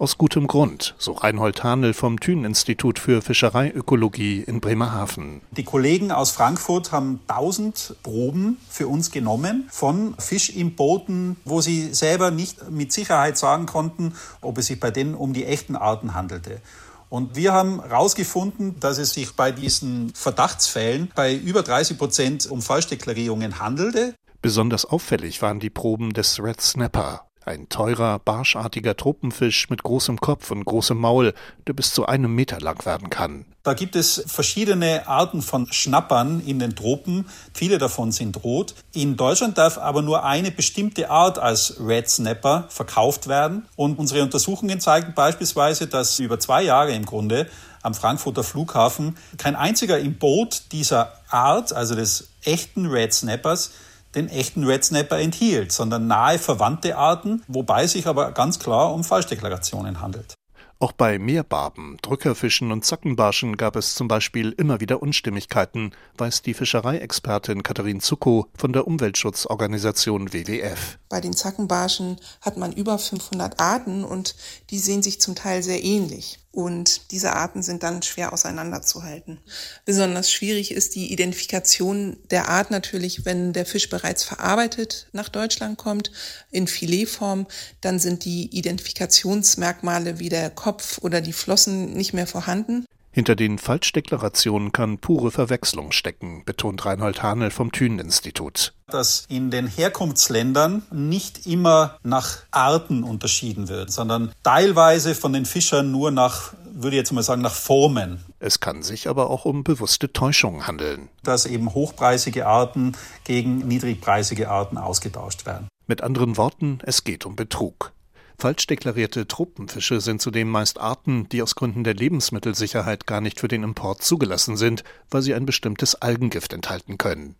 Aus 0.00 0.18
gutem 0.18 0.48
Grund, 0.48 0.96
so 0.98 1.12
Reinhold 1.12 1.62
Hanel 1.62 1.94
vom 1.94 2.18
Thün-Institut 2.18 2.98
für 2.98 3.22
Fischereiökologie 3.22 4.40
in 4.44 4.60
Bremerhaven. 4.60 5.40
Die 5.52 5.62
Kollegen 5.62 6.10
aus 6.10 6.32
Frankfurt 6.32 6.90
haben 6.90 7.20
1000 7.28 7.94
Proben 8.02 8.56
für 8.68 8.88
uns 8.88 9.12
genommen 9.12 9.68
von 9.70 10.16
Fischimporten, 10.18 11.36
wo 11.44 11.60
sie 11.60 11.94
selber 11.94 12.32
nicht 12.32 12.68
mit 12.72 12.92
Sicherheit 12.92 13.38
sagen 13.38 13.66
konnten, 13.66 14.14
ob 14.40 14.58
es 14.58 14.66
sich 14.66 14.80
bei 14.80 14.90
denen 14.90 15.14
um 15.14 15.32
die 15.32 15.44
echten 15.44 15.76
Arten 15.76 16.12
handelte. 16.12 16.60
Und 17.08 17.36
wir 17.36 17.52
haben 17.52 17.82
herausgefunden, 17.82 18.78
dass 18.80 18.98
es 18.98 19.10
sich 19.10 19.34
bei 19.34 19.50
diesen 19.50 20.12
Verdachtsfällen 20.14 21.10
bei 21.14 21.34
über 21.34 21.62
30 21.62 21.98
Prozent 21.98 22.50
um 22.50 22.62
Falschdeklarierungen 22.62 23.58
handelte. 23.58 24.14
Besonders 24.42 24.84
auffällig 24.84 25.42
waren 25.42 25.58
die 25.58 25.70
Proben 25.70 26.12
des 26.12 26.42
Red 26.42 26.60
Snapper, 26.60 27.27
ein 27.48 27.68
teurer, 27.68 28.18
barschartiger 28.18 28.96
Tropenfisch 28.96 29.70
mit 29.70 29.82
großem 29.82 30.20
Kopf 30.20 30.50
und 30.50 30.64
großem 30.64 30.96
Maul, 30.96 31.34
der 31.66 31.72
bis 31.72 31.92
zu 31.92 32.06
einem 32.06 32.34
Meter 32.34 32.60
lang 32.60 32.84
werden 32.84 33.10
kann. 33.10 33.46
Da 33.64 33.74
gibt 33.74 33.96
es 33.96 34.22
verschiedene 34.26 35.08
Arten 35.08 35.42
von 35.42 35.70
Schnappern 35.72 36.40
in 36.40 36.58
den 36.58 36.76
Tropen. 36.76 37.28
Viele 37.52 37.78
davon 37.78 38.12
sind 38.12 38.42
rot. 38.44 38.74
In 38.94 39.16
Deutschland 39.16 39.58
darf 39.58 39.78
aber 39.78 40.02
nur 40.02 40.24
eine 40.24 40.50
bestimmte 40.50 41.10
Art 41.10 41.38
als 41.38 41.76
Red 41.80 42.08
Snapper 42.08 42.66
verkauft 42.68 43.28
werden. 43.28 43.66
Und 43.76 43.98
unsere 43.98 44.22
Untersuchungen 44.22 44.80
zeigen 44.80 45.12
beispielsweise, 45.14 45.86
dass 45.86 46.18
über 46.18 46.38
zwei 46.38 46.62
Jahre 46.62 46.92
im 46.92 47.04
Grunde 47.04 47.46
am 47.82 47.94
Frankfurter 47.94 48.44
Flughafen 48.44 49.16
kein 49.36 49.56
einziger 49.56 49.98
im 49.98 50.18
Boot 50.18 50.62
dieser 50.72 51.12
Art, 51.28 51.72
also 51.72 51.94
des 51.94 52.28
echten 52.44 52.86
Red 52.86 53.12
Snappers, 53.12 53.70
den 54.14 54.28
echten 54.28 54.64
Red 54.64 54.84
Snapper 54.84 55.18
enthielt, 55.18 55.72
sondern 55.72 56.06
nahe 56.06 56.38
verwandte 56.38 56.96
Arten, 56.96 57.42
wobei 57.48 57.86
sich 57.86 58.06
aber 58.06 58.32
ganz 58.32 58.58
klar 58.58 58.92
um 58.92 59.04
Falschdeklarationen 59.04 60.00
handelt. 60.00 60.34
Auch 60.80 60.92
bei 60.92 61.18
Meerbarben, 61.18 61.96
Drückerfischen 62.02 62.70
und 62.70 62.84
Zackenbarschen 62.84 63.56
gab 63.56 63.74
es 63.74 63.96
zum 63.96 64.06
Beispiel 64.06 64.54
immer 64.56 64.78
wieder 64.78 65.02
Unstimmigkeiten, 65.02 65.90
weiß 66.16 66.42
die 66.42 66.54
Fischereiexpertin 66.54 67.64
Katharin 67.64 68.00
Zuckow 68.00 68.46
von 68.56 68.72
der 68.72 68.86
Umweltschutzorganisation 68.86 70.32
WWF. 70.32 71.00
Bei 71.08 71.20
den 71.20 71.32
Zackenbarschen 71.32 72.20
hat 72.40 72.58
man 72.58 72.72
über 72.72 72.96
500 72.96 73.58
Arten 73.58 74.04
und 74.04 74.36
die 74.70 74.78
sehen 74.78 75.02
sich 75.02 75.20
zum 75.20 75.34
Teil 75.34 75.64
sehr 75.64 75.82
ähnlich. 75.82 76.38
Und 76.50 77.10
diese 77.12 77.34
Arten 77.34 77.62
sind 77.62 77.82
dann 77.82 78.02
schwer 78.02 78.32
auseinanderzuhalten. 78.32 79.38
Besonders 79.84 80.32
schwierig 80.32 80.72
ist 80.72 80.94
die 80.94 81.12
Identifikation 81.12 82.16
der 82.30 82.48
Art 82.48 82.70
natürlich, 82.70 83.24
wenn 83.24 83.52
der 83.52 83.66
Fisch 83.66 83.88
bereits 83.88 84.24
verarbeitet 84.24 85.08
nach 85.12 85.28
Deutschland 85.28 85.78
kommt 85.78 86.10
in 86.50 86.66
Filetform, 86.66 87.46
dann 87.80 87.98
sind 87.98 88.24
die 88.24 88.46
Identifikationsmerkmale 88.56 90.18
wie 90.18 90.30
der 90.30 90.50
Kopf 90.50 90.98
oder 90.98 91.20
die 91.20 91.32
Flossen 91.32 91.92
nicht 91.92 92.14
mehr 92.14 92.26
vorhanden. 92.26 92.86
Hinter 93.18 93.34
den 93.34 93.58
Falschdeklarationen 93.58 94.70
kann 94.70 94.98
pure 94.98 95.32
Verwechslung 95.32 95.90
stecken, 95.90 96.44
betont 96.44 96.86
Reinhold 96.86 97.20
Hanel 97.20 97.50
vom 97.50 97.72
Thünen-Institut. 97.72 98.74
Dass 98.86 99.26
in 99.28 99.50
den 99.50 99.66
Herkunftsländern 99.66 100.84
nicht 100.92 101.44
immer 101.44 101.98
nach 102.04 102.44
Arten 102.52 103.02
unterschieden 103.02 103.68
wird, 103.68 103.90
sondern 103.90 104.30
teilweise 104.44 105.16
von 105.16 105.32
den 105.32 105.46
Fischern 105.46 105.90
nur 105.90 106.12
nach, 106.12 106.52
würde 106.72 106.94
ich 106.94 107.00
jetzt 107.00 107.10
mal 107.10 107.24
sagen, 107.24 107.42
nach 107.42 107.56
Formen. 107.56 108.24
Es 108.38 108.60
kann 108.60 108.84
sich 108.84 109.08
aber 109.08 109.30
auch 109.30 109.46
um 109.46 109.64
bewusste 109.64 110.12
Täuschungen 110.12 110.68
handeln. 110.68 111.08
Dass 111.24 111.44
eben 111.44 111.74
hochpreisige 111.74 112.46
Arten 112.46 112.92
gegen 113.24 113.66
niedrigpreisige 113.66 114.48
Arten 114.48 114.78
ausgetauscht 114.78 115.44
werden. 115.44 115.66
Mit 115.88 116.02
anderen 116.02 116.36
Worten, 116.36 116.78
es 116.84 117.02
geht 117.02 117.26
um 117.26 117.34
Betrug. 117.34 117.92
Falsch 118.40 118.68
deklarierte 118.68 119.26
Tropenfische 119.26 120.00
sind 120.00 120.22
zudem 120.22 120.48
meist 120.48 120.78
Arten, 120.78 121.28
die 121.28 121.42
aus 121.42 121.56
Gründen 121.56 121.82
der 121.82 121.94
Lebensmittelsicherheit 121.94 123.04
gar 123.04 123.20
nicht 123.20 123.40
für 123.40 123.48
den 123.48 123.64
Import 123.64 124.02
zugelassen 124.02 124.56
sind, 124.56 124.84
weil 125.10 125.22
sie 125.22 125.34
ein 125.34 125.44
bestimmtes 125.44 125.96
Algengift 125.96 126.52
enthalten 126.52 126.98
können. 126.98 127.34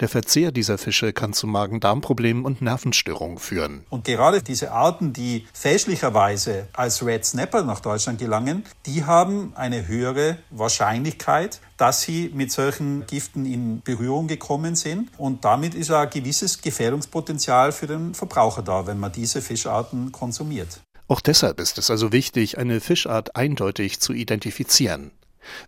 Der 0.00 0.08
Verzehr 0.08 0.52
dieser 0.52 0.78
Fische 0.78 1.12
kann 1.12 1.32
zu 1.32 1.46
Magen-Darm-Problemen 1.46 2.44
und 2.44 2.62
Nervenstörungen 2.62 3.38
führen. 3.38 3.84
Und 3.90 4.04
gerade 4.04 4.42
diese 4.42 4.72
Arten, 4.72 5.12
die 5.12 5.46
fälschlicherweise 5.52 6.68
als 6.72 7.04
Red 7.04 7.24
Snapper 7.24 7.62
nach 7.62 7.80
Deutschland 7.80 8.18
gelangen, 8.18 8.64
die 8.86 9.04
haben 9.04 9.52
eine 9.56 9.86
höhere 9.86 10.38
Wahrscheinlichkeit, 10.50 11.60
dass 11.76 12.02
sie 12.02 12.30
mit 12.34 12.52
solchen 12.52 13.06
Giften 13.06 13.46
in 13.46 13.80
Berührung 13.82 14.26
gekommen 14.26 14.76
sind. 14.76 15.08
Und 15.18 15.44
damit 15.44 15.74
ist 15.74 15.90
ein 15.90 16.10
gewisses 16.10 16.60
Gefährdungspotenzial 16.60 17.72
für 17.72 17.86
den 17.86 18.14
Verbraucher 18.14 18.62
da, 18.62 18.86
wenn 18.86 18.98
man 18.98 19.12
diese 19.12 19.40
Fischarten 19.40 20.12
konsumiert. 20.12 20.80
Auch 21.08 21.20
deshalb 21.20 21.58
ist 21.58 21.78
es 21.78 21.90
also 21.90 22.12
wichtig, 22.12 22.58
eine 22.58 22.80
Fischart 22.80 23.34
eindeutig 23.34 23.98
zu 23.98 24.12
identifizieren. 24.12 25.10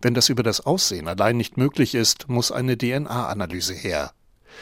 Wenn 0.01 0.15
das 0.15 0.29
über 0.29 0.43
das 0.43 0.61
Aussehen 0.61 1.09
allein 1.09 1.37
nicht 1.37 1.57
möglich 1.57 1.95
ist, 1.95 2.29
muss 2.29 2.53
eine 2.53 2.77
DNA-Analyse 2.77 3.75
her. 3.75 4.13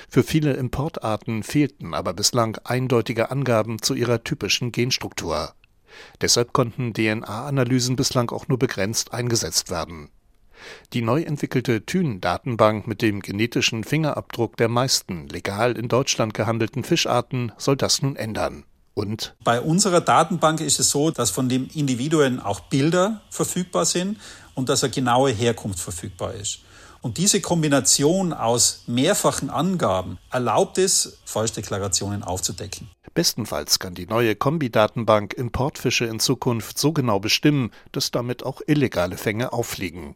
Für 0.09 0.23
viele 0.23 0.53
Importarten 0.53 1.43
fehlten 1.43 1.95
aber 1.95 2.13
bislang 2.13 2.57
eindeutige 2.65 3.31
Angaben 3.31 3.83
zu 3.83 3.95
ihrer 3.95 4.23
typischen 4.23 4.73
Genstruktur. 4.73 5.55
Deshalb 6.21 6.53
konnten 6.53 6.93
DNA-Analysen 6.95 7.97
bislang 7.97 8.31
auch 8.31 8.49
nur 8.49 8.59
begrenzt 8.59 9.13
eingesetzt 9.13 9.71
werden. 9.71 10.11
Die 10.93 11.03
neu 11.03 11.23
entwickelte 11.23 11.85
Thyn-Datenbank 11.85 12.87
mit 12.87 13.03
dem 13.03 13.21
genetischen 13.21 13.83
Fingerabdruck 13.83 14.57
der 14.57 14.69
meisten 14.69 15.27
legal 15.29 15.77
in 15.77 15.89
Deutschland 15.89 16.35
gehandelten 16.35 16.85
Fischarten 16.85 17.53
soll 17.57 17.77
das 17.77 18.03
nun 18.03 18.17
ändern. 18.17 18.65
Und? 19.01 19.35
Bei 19.45 19.61
unserer 19.61 20.01
Datenbank 20.01 20.61
ist 20.61 20.79
es 20.79 20.91
so, 20.91 21.11
dass 21.11 21.31
von 21.31 21.49
den 21.49 21.69
Individuen 21.69 22.39
auch 22.39 22.61
Bilder 22.61 23.23
verfügbar 23.31 23.87
sind 23.87 24.19
und 24.55 24.69
dass 24.69 24.85
eine 24.85 24.93
genaue 24.93 25.31
Herkunft 25.31 25.81
verfügbar 25.81 26.35
ist. 26.35 26.59
Und 27.01 27.17
diese 27.17 27.41
Kombination 27.41 28.35
aus 28.35 28.83
mehrfachen 28.87 29.49
Angaben 29.49 30.19
erlaubt 30.31 30.77
es, 30.77 31.19
Falschdeklarationen 31.25 32.23
aufzudecken. 32.23 32.91
Bestenfalls 33.15 33.79
kann 33.79 33.95
die 33.95 34.07
neue 34.07 34.37
Kombi-Datenbank 34.37 35.33
Importfische 35.33 36.05
in 36.05 36.21
Zukunft 36.21 36.79
so 36.79 36.93
genau 36.93 37.19
bestimmen, 37.19 37.71
dass 37.93 38.11
damit 38.11 38.45
auch 38.45 38.61
illegale 38.67 39.17
Fänge 39.17 39.55
auffliegen. 39.55 40.15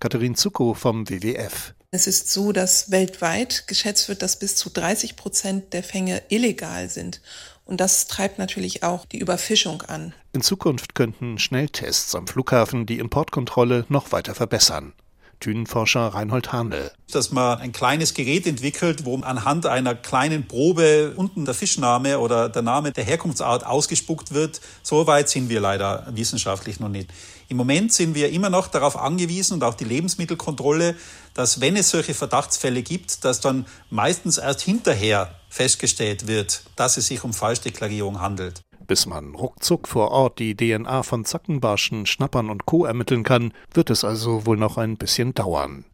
Katharin 0.00 0.34
Zucko 0.34 0.74
vom 0.74 1.08
WWF. 1.08 1.74
Es 1.90 2.06
ist 2.06 2.30
so, 2.30 2.52
dass 2.52 2.90
weltweit 2.90 3.66
geschätzt 3.66 4.10
wird, 4.10 4.20
dass 4.20 4.38
bis 4.38 4.56
zu 4.56 4.68
30 4.68 5.16
Prozent 5.16 5.72
der 5.72 5.82
Fänge 5.82 6.22
illegal 6.28 6.90
sind. 6.90 7.22
Und 7.68 7.82
das 7.82 8.06
treibt 8.06 8.38
natürlich 8.38 8.82
auch 8.82 9.04
die 9.04 9.18
Überfischung 9.18 9.82
an. 9.82 10.14
In 10.32 10.40
Zukunft 10.40 10.94
könnten 10.94 11.38
Schnelltests 11.38 12.14
am 12.14 12.26
Flughafen 12.26 12.86
die 12.86 12.98
Importkontrolle 12.98 13.84
noch 13.90 14.10
weiter 14.10 14.34
verbessern. 14.34 14.94
Thünenforscher 15.40 16.08
Reinhold 16.08 16.52
Handel. 16.52 16.90
Dass 17.10 17.30
man 17.30 17.58
ein 17.58 17.72
kleines 17.72 18.14
Gerät 18.14 18.46
entwickelt, 18.46 19.04
wo 19.04 19.16
anhand 19.18 19.66
einer 19.66 19.94
kleinen 19.94 20.46
Probe 20.46 21.12
unten 21.16 21.44
der 21.44 21.54
Fischname 21.54 22.18
oder 22.18 22.48
der 22.48 22.62
Name 22.62 22.92
der 22.92 23.04
Herkunftsart 23.04 23.64
ausgespuckt 23.64 24.32
wird. 24.32 24.60
So 24.82 25.06
weit 25.06 25.28
sind 25.28 25.48
wir 25.48 25.60
leider 25.60 26.06
wissenschaftlich 26.10 26.80
noch 26.80 26.88
nicht. 26.88 27.10
Im 27.48 27.56
Moment 27.56 27.92
sind 27.92 28.14
wir 28.14 28.30
immer 28.30 28.50
noch 28.50 28.68
darauf 28.68 28.96
angewiesen 28.96 29.54
und 29.54 29.64
auch 29.64 29.74
die 29.74 29.84
Lebensmittelkontrolle, 29.84 30.94
dass 31.34 31.60
wenn 31.60 31.76
es 31.76 31.90
solche 31.90 32.14
Verdachtsfälle 32.14 32.82
gibt, 32.82 33.24
dass 33.24 33.40
dann 33.40 33.66
meistens 33.90 34.38
erst 34.38 34.60
hinterher 34.60 35.34
festgestellt 35.48 36.26
wird, 36.26 36.62
dass 36.76 36.96
es 36.96 37.06
sich 37.06 37.24
um 37.24 37.32
Falschdeklarierung 37.32 38.20
handelt. 38.20 38.60
Bis 38.88 39.04
man 39.04 39.34
ruckzuck 39.34 39.86
vor 39.86 40.10
Ort 40.10 40.38
die 40.38 40.56
DNA 40.56 41.02
von 41.02 41.26
Zackenbarschen, 41.26 42.06
Schnappern 42.06 42.48
und 42.48 42.64
Co. 42.64 42.86
ermitteln 42.86 43.22
kann, 43.22 43.52
wird 43.72 43.90
es 43.90 44.02
also 44.02 44.46
wohl 44.46 44.56
noch 44.56 44.78
ein 44.78 44.96
bisschen 44.96 45.34
dauern. 45.34 45.84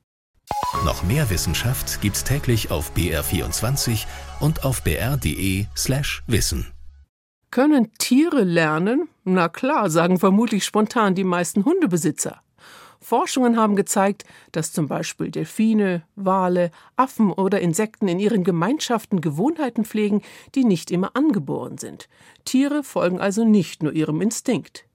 Noch 0.85 1.03
mehr 1.03 1.29
Wissenschaft 1.29 2.01
gibt's 2.01 2.23
täglich 2.23 2.71
auf 2.71 2.93
BR24 2.95 4.07
und 4.39 4.65
auf 4.65 4.85
br.de/slash 4.85 6.23
wissen. 6.29 6.73
Können 7.51 7.93
Tiere 7.99 8.45
lernen? 8.45 9.09
Na 9.25 9.49
klar, 9.49 9.91
sagen 9.91 10.19
vermutlich 10.21 10.65
spontan 10.65 11.17
die 11.17 11.25
meisten 11.25 11.65
Hundebesitzer. 11.65 12.44
Forschungen 13.05 13.59
haben 13.59 13.77
gezeigt, 13.77 14.25
dass 14.53 14.73
zum 14.73 14.89
Beispiel 14.89 15.31
Delfine, 15.31 16.05
Wale, 16.17 16.71
Affen 16.97 17.31
oder 17.31 17.61
Insekten 17.61 18.09
in 18.09 18.19
ihren 18.19 18.45
Gemeinschaften 18.45 19.21
Gewohnheiten 19.21 19.85
pflegen, 19.85 20.23
die 20.55 20.65
nicht 20.65 20.91
immer 20.91 21.15
angeboren 21.15 21.77
sind. 21.77 22.09
Tiere 22.47 22.83
folgen 22.83 23.21
also 23.21 23.45
nicht 23.45 23.83
nur 23.83 23.93
ihrem 23.93 24.23
Instinkt. 24.23 24.87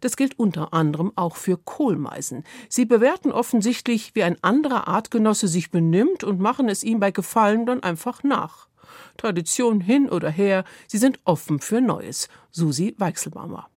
Das 0.00 0.16
gilt 0.16 0.38
unter 0.38 0.72
anderem 0.72 1.12
auch 1.16 1.34
für 1.34 1.58
Kohlmeisen. 1.58 2.44
Sie 2.68 2.86
bewerten 2.86 3.32
offensichtlich, 3.32 4.14
wie 4.14 4.22
ein 4.22 4.42
anderer 4.42 4.86
Artgenosse 4.86 5.48
sich 5.48 5.72
benimmt 5.72 6.22
und 6.22 6.38
machen 6.38 6.68
es 6.68 6.84
ihm 6.84 7.00
bei 7.00 7.10
Gefallen 7.10 7.66
dann 7.66 7.82
einfach 7.82 8.22
nach. 8.22 8.68
Tradition 9.16 9.80
hin 9.80 10.08
oder 10.08 10.30
her, 10.30 10.64
sie 10.86 10.98
sind 10.98 11.18
offen 11.24 11.58
für 11.58 11.80
Neues. 11.80 12.28
Susi 12.52 12.94
Weichselbaumer. 12.96 13.68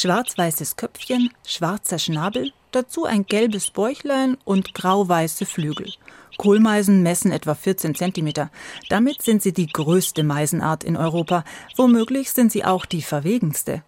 Schwarz-weißes 0.00 0.76
Köpfchen, 0.76 1.30
schwarzer 1.44 1.98
Schnabel, 1.98 2.52
dazu 2.70 3.04
ein 3.04 3.26
gelbes 3.26 3.72
Bäuchlein 3.72 4.36
und 4.44 4.72
grau-weiße 4.72 5.44
Flügel. 5.44 5.92
Kohlmeisen 6.36 7.02
messen 7.02 7.32
etwa 7.32 7.56
14 7.56 7.96
Zentimeter. 7.96 8.52
Damit 8.90 9.22
sind 9.22 9.42
sie 9.42 9.52
die 9.52 9.66
größte 9.66 10.22
Meisenart 10.22 10.84
in 10.84 10.96
Europa. 10.96 11.42
Womöglich 11.76 12.30
sind 12.30 12.52
sie 12.52 12.64
auch 12.64 12.86
die 12.86 13.02
verwegenste. 13.02 13.82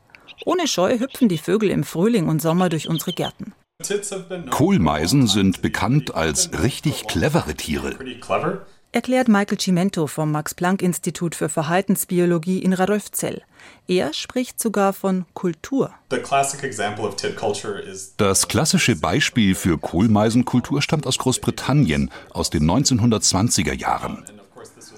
Ohne 0.45 0.67
Scheu 0.67 0.99
hüpfen 0.99 1.29
die 1.29 1.39
Vögel 1.39 1.71
im 1.71 1.85
Frühling 1.85 2.27
und 2.27 2.43
Sommer 2.43 2.71
durch 2.71 2.89
unsere 2.89 3.13
Gärten. 3.13 3.53
Kohlmeisen 4.51 5.29
sind 5.29 5.63
bekannt 5.63 6.13
als 6.17 6.51
richtig 6.61 7.07
clevere 7.07 7.55
Tiere 7.55 7.97
erklärt 8.93 9.29
Michael 9.29 9.59
Cimento 9.59 10.07
vom 10.07 10.33
Max-Planck-Institut 10.33 11.35
für 11.35 11.49
Verhaltensbiologie 11.49 12.59
in 12.59 12.73
Radolfzell. 12.73 13.43
Er 13.87 14.13
spricht 14.13 14.61
sogar 14.61 14.93
von 14.93 15.27
Kultur. 15.35 15.93
Das 18.17 18.49
klassische 18.49 18.97
Beispiel 18.97 19.55
für 19.55 19.79
Kohlmeisenkultur 19.79 20.83
stammt 20.83 21.07
aus 21.07 21.19
Großbritannien 21.19 22.11
aus 22.31 22.51
den 22.51 22.69
1920er 22.69 23.75
Jahren. 23.75 24.25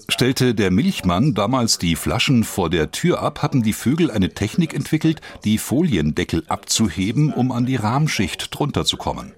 Stellte 0.09 0.55
der 0.55 0.71
Milchmann 0.71 1.35
damals 1.35 1.79
die 1.79 1.97
Flaschen 1.97 2.45
vor 2.45 2.71
der 2.71 2.91
Tür 2.91 3.23
ab, 3.23 3.43
hatten 3.43 3.63
die 3.63 3.73
Vögel 3.73 4.11
eine 4.11 4.31
Technik 4.31 4.75
entwickelt, 4.75 5.21
die 5.45 5.59
Foliendeckel 5.59 6.45
abzuheben, 6.49 7.33
um 7.33 7.53
an 7.53 7.67
die 7.67 7.77
Rahmschicht 7.77 8.49
drunter 8.57 8.85
zu 8.85 8.97
kommen. 8.97 9.33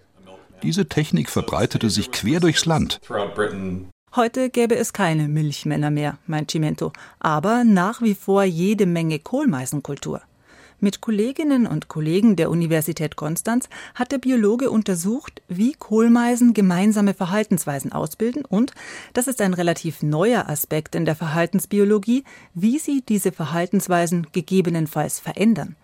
Diese 0.62 0.88
Technik 0.88 1.28
verbreitete 1.28 1.90
sich 1.90 2.10
quer 2.10 2.40
durchs 2.40 2.64
Land. 2.64 3.00
Heute 4.16 4.48
gäbe 4.48 4.77
es 4.77 4.92
keine 4.92 5.27
Milchmänner 5.27 5.90
mehr, 5.90 6.18
meint 6.29 6.48
Cimento, 6.48 6.92
aber 7.18 7.64
nach 7.64 8.00
wie 8.00 8.14
vor 8.14 8.44
jede 8.44 8.87
Menge 8.87 9.18
Kohlmeisenkultur. 9.18 10.22
Mit 10.79 11.00
Kolleginnen 11.00 11.66
und 11.66 11.88
Kollegen 11.88 12.37
der 12.37 12.48
Universität 12.48 13.16
Konstanz 13.16 13.68
hat 13.96 14.12
der 14.12 14.18
Biologe 14.18 14.70
untersucht, 14.70 15.42
wie 15.48 15.72
Kohlmeisen 15.72 16.55
gemeinsame 16.55 17.12
Verhaltensweisen 17.12 17.90
ausbilden 17.90 18.44
und, 18.44 18.72
das 19.14 19.27
ist 19.27 19.40
ein 19.40 19.53
relativ 19.53 20.00
neuer 20.05 20.48
Aspekt 20.48 20.94
in 20.94 21.07
der 21.07 21.16
Verhaltensbiologie, 21.16 22.22
wie 22.55 22.79
sie 22.79 23.03
diese 23.09 23.33
Verhaltensweisen 23.33 24.29
gegebenenfalls 24.31 25.18
verändern. 25.18 25.74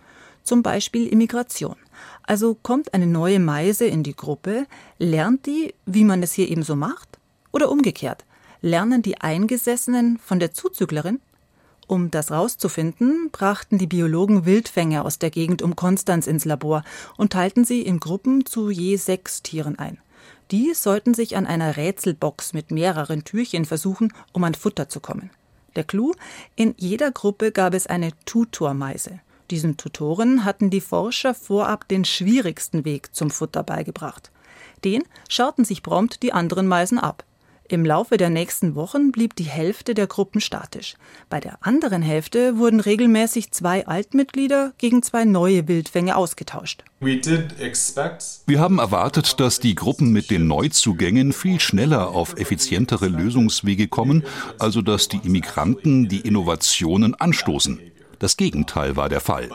Zum 0.45 0.62
Beispiel 0.62 1.09
Immigration. 1.09 1.75
Also 2.23 2.55
kommt 2.55 2.95
eine 2.95 3.09
neue 3.09 3.40
Meise 3.40 3.87
in 3.87 4.05
die 4.05 4.14
Gruppe, 4.14 4.66
lernt 5.01 5.47
die, 5.47 5.75
wie 5.85 6.05
man 6.05 6.23
es 6.23 6.33
hier 6.33 6.49
eben 6.49 6.62
so 6.62 6.77
macht, 6.77 7.19
oder 7.52 7.70
umgekehrt, 7.70 8.24
lernen 8.60 9.02
die 9.02 9.20
Eingesessenen 9.20 10.18
von 10.18 10.38
der 10.38 10.52
Zuzüglerin? 10.52 11.20
Um 11.86 12.10
das 12.10 12.30
rauszufinden, 12.30 13.30
brachten 13.32 13.76
die 13.76 13.88
Biologen 13.88 14.44
Wildfänge 14.44 15.04
aus 15.04 15.18
der 15.18 15.30
Gegend 15.30 15.60
um 15.60 15.74
Konstanz 15.74 16.28
ins 16.28 16.44
Labor 16.44 16.84
und 17.16 17.32
teilten 17.32 17.64
sie 17.64 17.82
in 17.82 17.98
Gruppen 17.98 18.46
zu 18.46 18.70
je 18.70 18.94
sechs 18.96 19.42
Tieren 19.42 19.78
ein. 19.78 19.98
Die 20.52 20.72
sollten 20.74 21.14
sich 21.14 21.36
an 21.36 21.46
einer 21.46 21.76
Rätselbox 21.76 22.52
mit 22.52 22.70
mehreren 22.70 23.24
Türchen 23.24 23.64
versuchen, 23.64 24.12
um 24.32 24.44
an 24.44 24.54
Futter 24.54 24.88
zu 24.88 25.00
kommen. 25.00 25.30
Der 25.76 25.84
Clou? 25.84 26.12
In 26.56 26.74
jeder 26.76 27.10
Gruppe 27.10 27.52
gab 27.52 27.74
es 27.74 27.86
eine 27.86 28.10
Tutormeise. 28.24 29.20
Diesen 29.50 29.76
Tutoren 29.76 30.44
hatten 30.44 30.70
die 30.70 30.80
Forscher 30.80 31.34
vorab 31.34 31.88
den 31.88 32.04
schwierigsten 32.04 32.84
Weg 32.84 33.14
zum 33.14 33.30
Futter 33.30 33.64
beigebracht. 33.64 34.30
Den 34.84 35.02
schauten 35.28 35.64
sich 35.64 35.82
prompt 35.82 36.22
die 36.22 36.32
anderen 36.32 36.68
Meisen 36.68 36.98
ab. 36.98 37.24
Im 37.72 37.85
Laufe 37.85 38.16
der 38.16 38.30
nächsten 38.30 38.74
Wochen 38.74 39.12
blieb 39.12 39.37
die 39.37 39.44
Hälfte 39.44 39.94
der 39.94 40.09
Gruppen 40.09 40.40
statisch. 40.40 40.96
Bei 41.28 41.38
der 41.38 41.64
anderen 41.64 42.02
Hälfte 42.02 42.59
wurden 42.59 42.80
regelmäßig 42.80 43.52
zwei 43.52 43.87
Altmitglieder 43.87 44.72
gegen 44.76 45.04
zwei 45.04 45.24
neue 45.24 45.68
Wildfänge 45.68 46.16
ausgetauscht. 46.16 46.83
Wir 46.98 48.59
haben 48.59 48.78
erwartet, 48.80 49.38
dass 49.38 49.61
die 49.61 49.76
Gruppen 49.76 50.11
mit 50.11 50.33
den 50.33 50.48
Neuzugängen 50.48 51.33
viel 51.33 51.61
schneller 51.61 52.09
auf 52.09 52.37
effizientere 52.38 53.06
Lösungswege 53.06 53.87
kommen, 53.87 54.24
also 54.59 54.83
dass 54.83 55.06
die 55.06 55.20
Immigranten 55.22 56.09
die 56.09 56.22
Innovationen 56.22 57.14
anstoßen. 57.14 57.78
Das 58.20 58.37
Gegenteil 58.37 58.96
war 58.96 59.09
der 59.09 59.20
Fall. 59.20 59.48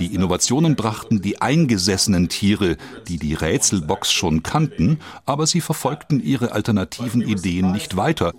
Die 0.00 0.12
Innovationen 0.12 0.74
brachten 0.74 1.22
die 1.22 1.40
eingesessenen 1.40 2.28
Tiere, 2.28 2.76
die 3.06 3.16
die 3.16 3.32
Rätselbox 3.32 4.12
schon 4.12 4.42
kannten, 4.42 4.98
aber 5.24 5.46
sie 5.46 5.60
verfolgten 5.60 6.20
ihre 6.20 6.50
alternativen 6.50 7.22
Ideen 7.22 7.70
nicht 7.70 7.96
weiter. 7.96 8.34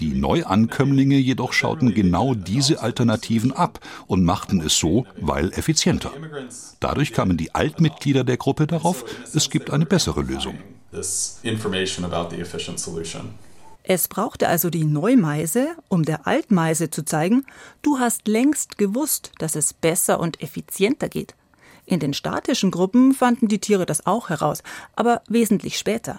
Die 0.00 0.14
Neuankömmlinge 0.14 1.16
jedoch 1.16 1.52
schauten 1.52 1.94
genau 1.94 2.34
diese 2.34 2.80
Alternativen 2.80 3.52
ab 3.52 3.80
und 4.06 4.24
machten 4.24 4.62
es 4.62 4.78
so, 4.78 5.06
weil 5.20 5.52
effizienter. 5.52 6.10
Dadurch 6.80 7.12
kamen 7.12 7.36
die 7.36 7.54
Altmitglieder 7.54 8.24
der 8.24 8.38
Gruppe 8.38 8.66
darauf, 8.66 9.04
es 9.34 9.50
gibt 9.50 9.70
eine 9.70 9.84
bessere 9.84 10.22
Lösung. 10.22 10.58
Es 13.88 14.08
brauchte 14.08 14.48
also 14.48 14.68
die 14.68 14.82
Neumeise, 14.82 15.68
um 15.88 16.02
der 16.02 16.26
Altmeise 16.26 16.90
zu 16.90 17.04
zeigen, 17.04 17.46
du 17.82 18.00
hast 18.00 18.26
längst 18.26 18.78
gewusst, 18.78 19.30
dass 19.38 19.54
es 19.54 19.72
besser 19.72 20.18
und 20.18 20.42
effizienter 20.42 21.08
geht. 21.08 21.36
In 21.84 22.00
den 22.00 22.12
statischen 22.12 22.72
Gruppen 22.72 23.14
fanden 23.14 23.46
die 23.46 23.60
Tiere 23.60 23.86
das 23.86 24.04
auch 24.04 24.28
heraus, 24.28 24.64
aber 24.96 25.22
wesentlich 25.28 25.78
später. 25.78 26.18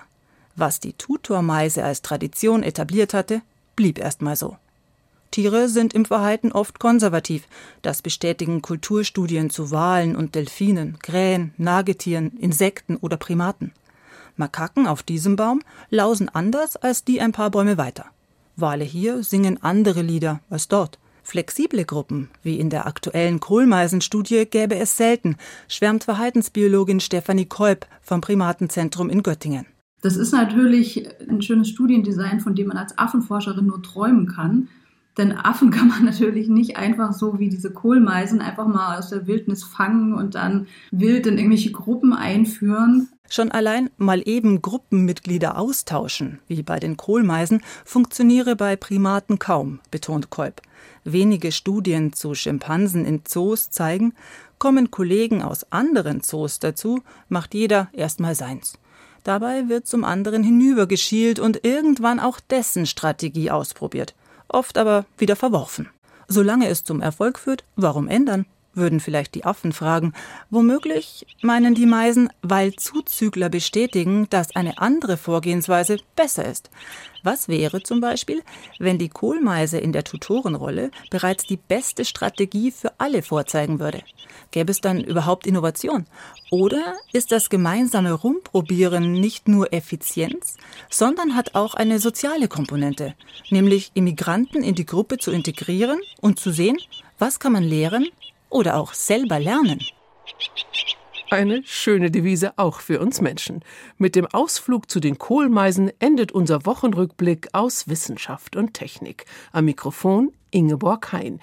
Was 0.56 0.80
die 0.80 0.94
Tutormeise 0.94 1.84
als 1.84 2.02
Tradition 2.02 2.64
etabliert 2.64 3.14
hatte, 3.14 3.42
blieb 3.76 4.00
erstmal 4.00 4.38
so. 4.38 4.56
Tiere 5.32 5.68
sind 5.68 5.94
im 5.94 6.06
Verhalten 6.06 6.54
oft 6.54 6.80
konservativ. 6.80 7.50
Das 7.82 8.02
bestätigen 8.02 8.62
Kulturstudien 8.62 9.50
zu 9.50 9.72
Walen 9.72 10.16
und 10.16 10.36
Delfinen, 10.36 11.00
Krähen, 11.00 11.54
Nagetieren, 11.58 12.32
Insekten 12.38 12.96
oder 12.96 13.18
Primaten. 13.18 13.74
Makaken 14.38 14.88
auf 14.88 15.04
diesem 15.04 15.36
Baum 15.36 15.62
lausen 15.90 16.30
anders 16.30 16.76
als 16.76 17.04
die 17.04 17.22
ein 17.22 17.32
paar 17.32 17.52
Bäume 17.52 17.78
weiter. 17.78 18.06
Wale 18.56 18.84
hier 18.84 19.24
singen 19.24 19.62
andere 19.62 20.02
Lieder 20.02 20.42
als 20.50 20.68
dort. 20.68 21.00
Flexible 21.24 21.84
Gruppen, 21.84 22.30
wie 22.42 22.58
in 22.58 22.70
der 22.70 22.88
aktuellen 22.88 23.42
Kohlmeisenstudie, 23.42 24.46
gäbe 24.46 24.76
es 24.78 24.96
selten, 24.96 25.36
schwärmt 25.68 26.06
Verhaltensbiologin 26.06 27.02
Stefanie 27.02 27.46
Kolb 27.46 27.86
vom 28.02 28.22
Primatenzentrum 28.22 29.10
in 29.10 29.24
Göttingen. 29.24 29.66
Das 30.02 30.16
ist 30.16 30.32
natürlich 30.32 31.06
ein 31.28 31.42
schönes 31.42 31.70
Studiendesign, 31.70 32.40
von 32.40 32.56
dem 32.56 32.68
man 32.68 32.78
als 32.78 32.98
Affenforscherin 32.98 33.66
nur 33.66 33.84
träumen 33.84 34.28
kann. 34.28 34.70
Denn 35.18 35.34
Affen 35.34 35.72
kann 35.72 35.90
man 35.90 36.06
natürlich 36.06 36.48
nicht 36.48 36.78
einfach 36.78 37.14
so 37.14 37.40
wie 37.40 37.50
diese 37.50 37.72
Kohlmeisen 37.72 38.40
einfach 38.40 38.68
mal 38.68 38.98
aus 38.98 39.10
der 39.10 39.28
Wildnis 39.28 39.64
fangen 39.64 40.14
und 40.14 40.36
dann 40.36 40.68
wild 40.92 41.28
in 41.28 41.38
irgendwelche 41.38 41.72
Gruppen 41.72 42.14
einführen. 42.14 43.10
Schon 43.30 43.52
allein 43.52 43.90
mal 43.98 44.22
eben 44.28 44.62
Gruppenmitglieder 44.62 45.58
austauschen, 45.58 46.40
wie 46.48 46.64
bei 46.64 46.80
den 46.80 46.98
Kohlmeisen, 46.98 47.62
funktioniere 47.86 48.56
bei 48.56 48.76
Primaten 48.76 49.40
kaum, 49.40 49.80
betont 49.92 50.30
Kolb. 50.30 50.62
Wenige 51.04 51.52
Studien 51.52 52.14
zu 52.14 52.36
Schimpansen 52.36 53.06
in 53.06 53.22
Zoos 53.26 53.70
zeigen, 53.70 54.14
kommen 54.60 54.92
Kollegen 54.92 55.42
aus 55.42 55.72
anderen 55.72 56.22
Zoos 56.22 56.60
dazu, 56.60 57.02
macht 57.30 57.54
jeder 57.54 57.90
erstmal 57.94 58.36
seins. 58.36 58.74
Dabei 59.24 59.68
wird 59.68 59.88
zum 59.88 60.04
anderen 60.04 60.44
hinübergeschielt 60.44 61.40
und 61.40 61.66
irgendwann 61.66 62.20
auch 62.20 62.40
dessen 62.40 62.86
Strategie 62.86 63.52
ausprobiert 63.52 64.16
oft 64.50 64.78
aber 64.78 65.06
wieder 65.18 65.36
verworfen. 65.36 65.90
Solange 66.28 66.68
es 66.68 66.84
zum 66.84 67.02
Erfolg 67.02 67.40
führt, 67.40 67.64
warum 67.76 68.08
ändern? 68.08 68.46
Würden 68.78 69.00
vielleicht 69.00 69.36
die 69.36 69.44
Affen 69.44 69.74
fragen. 69.74 70.14
Womöglich 70.50 71.26
meinen 71.42 71.76
die 71.76 71.86
Meisen, 71.86 72.30
weil 72.42 72.74
Zuzügler 72.74 73.50
bestätigen, 73.50 74.28
dass 74.30 74.56
eine 74.56 74.78
andere 74.78 75.18
Vorgehensweise 75.18 75.98
besser 76.16 76.46
ist. 76.46 76.70
Was 77.24 77.50
wäre 77.50 77.84
zum 77.84 78.00
Beispiel, 78.00 78.42
wenn 78.80 78.98
die 78.98 79.10
Kohlmeise 79.10 79.80
in 79.80 79.92
der 79.92 80.06
Tutorenrolle 80.06 80.92
bereits 81.10 81.44
die 81.44 81.58
beste 81.58 82.06
Strategie 82.06 82.72
für 82.72 82.94
alle 83.00 83.22
vorzeigen 83.22 83.80
würde? 83.80 84.02
Gäbe 84.52 84.72
es 84.72 84.80
dann 84.80 85.04
überhaupt 85.04 85.46
Innovation? 85.46 86.06
Oder 86.52 86.96
ist 87.12 87.32
das 87.32 87.50
gemeinsame 87.50 88.14
Rumprobieren 88.14 89.12
nicht 89.12 89.48
nur 89.48 89.74
Effizienz, 89.74 90.56
sondern 90.90 91.36
hat 91.36 91.56
auch 91.56 91.74
eine 91.74 92.00
soziale 92.00 92.48
Komponente, 92.48 93.16
nämlich 93.50 93.92
Immigranten 93.94 94.64
in 94.64 94.76
die 94.76 94.86
Gruppe 94.86 95.18
zu 95.18 95.32
integrieren 95.32 96.00
und 96.22 96.40
zu 96.40 96.52
sehen, 96.52 96.78
was 97.20 97.40
kann 97.40 97.52
man 97.52 97.64
lehren 97.64 98.08
oder 98.50 98.78
auch 98.78 98.94
selber 98.94 99.40
lernen. 99.40 99.80
Eine 101.30 101.62
schöne 101.66 102.10
Devise 102.10 102.54
auch 102.58 102.80
für 102.80 103.02
uns 103.02 103.20
Menschen. 103.20 103.62
Mit 103.98 104.16
dem 104.16 104.28
Ausflug 104.28 104.90
zu 104.90 105.02
den 105.02 105.18
Kohlmeisen 105.18 105.92
endet 106.00 106.32
unser 106.32 106.66
Wochenrückblick 106.66 107.50
aus 107.52 107.90
Wissenschaft 107.90 108.56
und 108.56 108.74
Technik. 108.74 109.26
Am 109.52 109.66
Mikrofon 109.66 110.32
Ingeborg 110.52 111.12
Hein. 111.12 111.36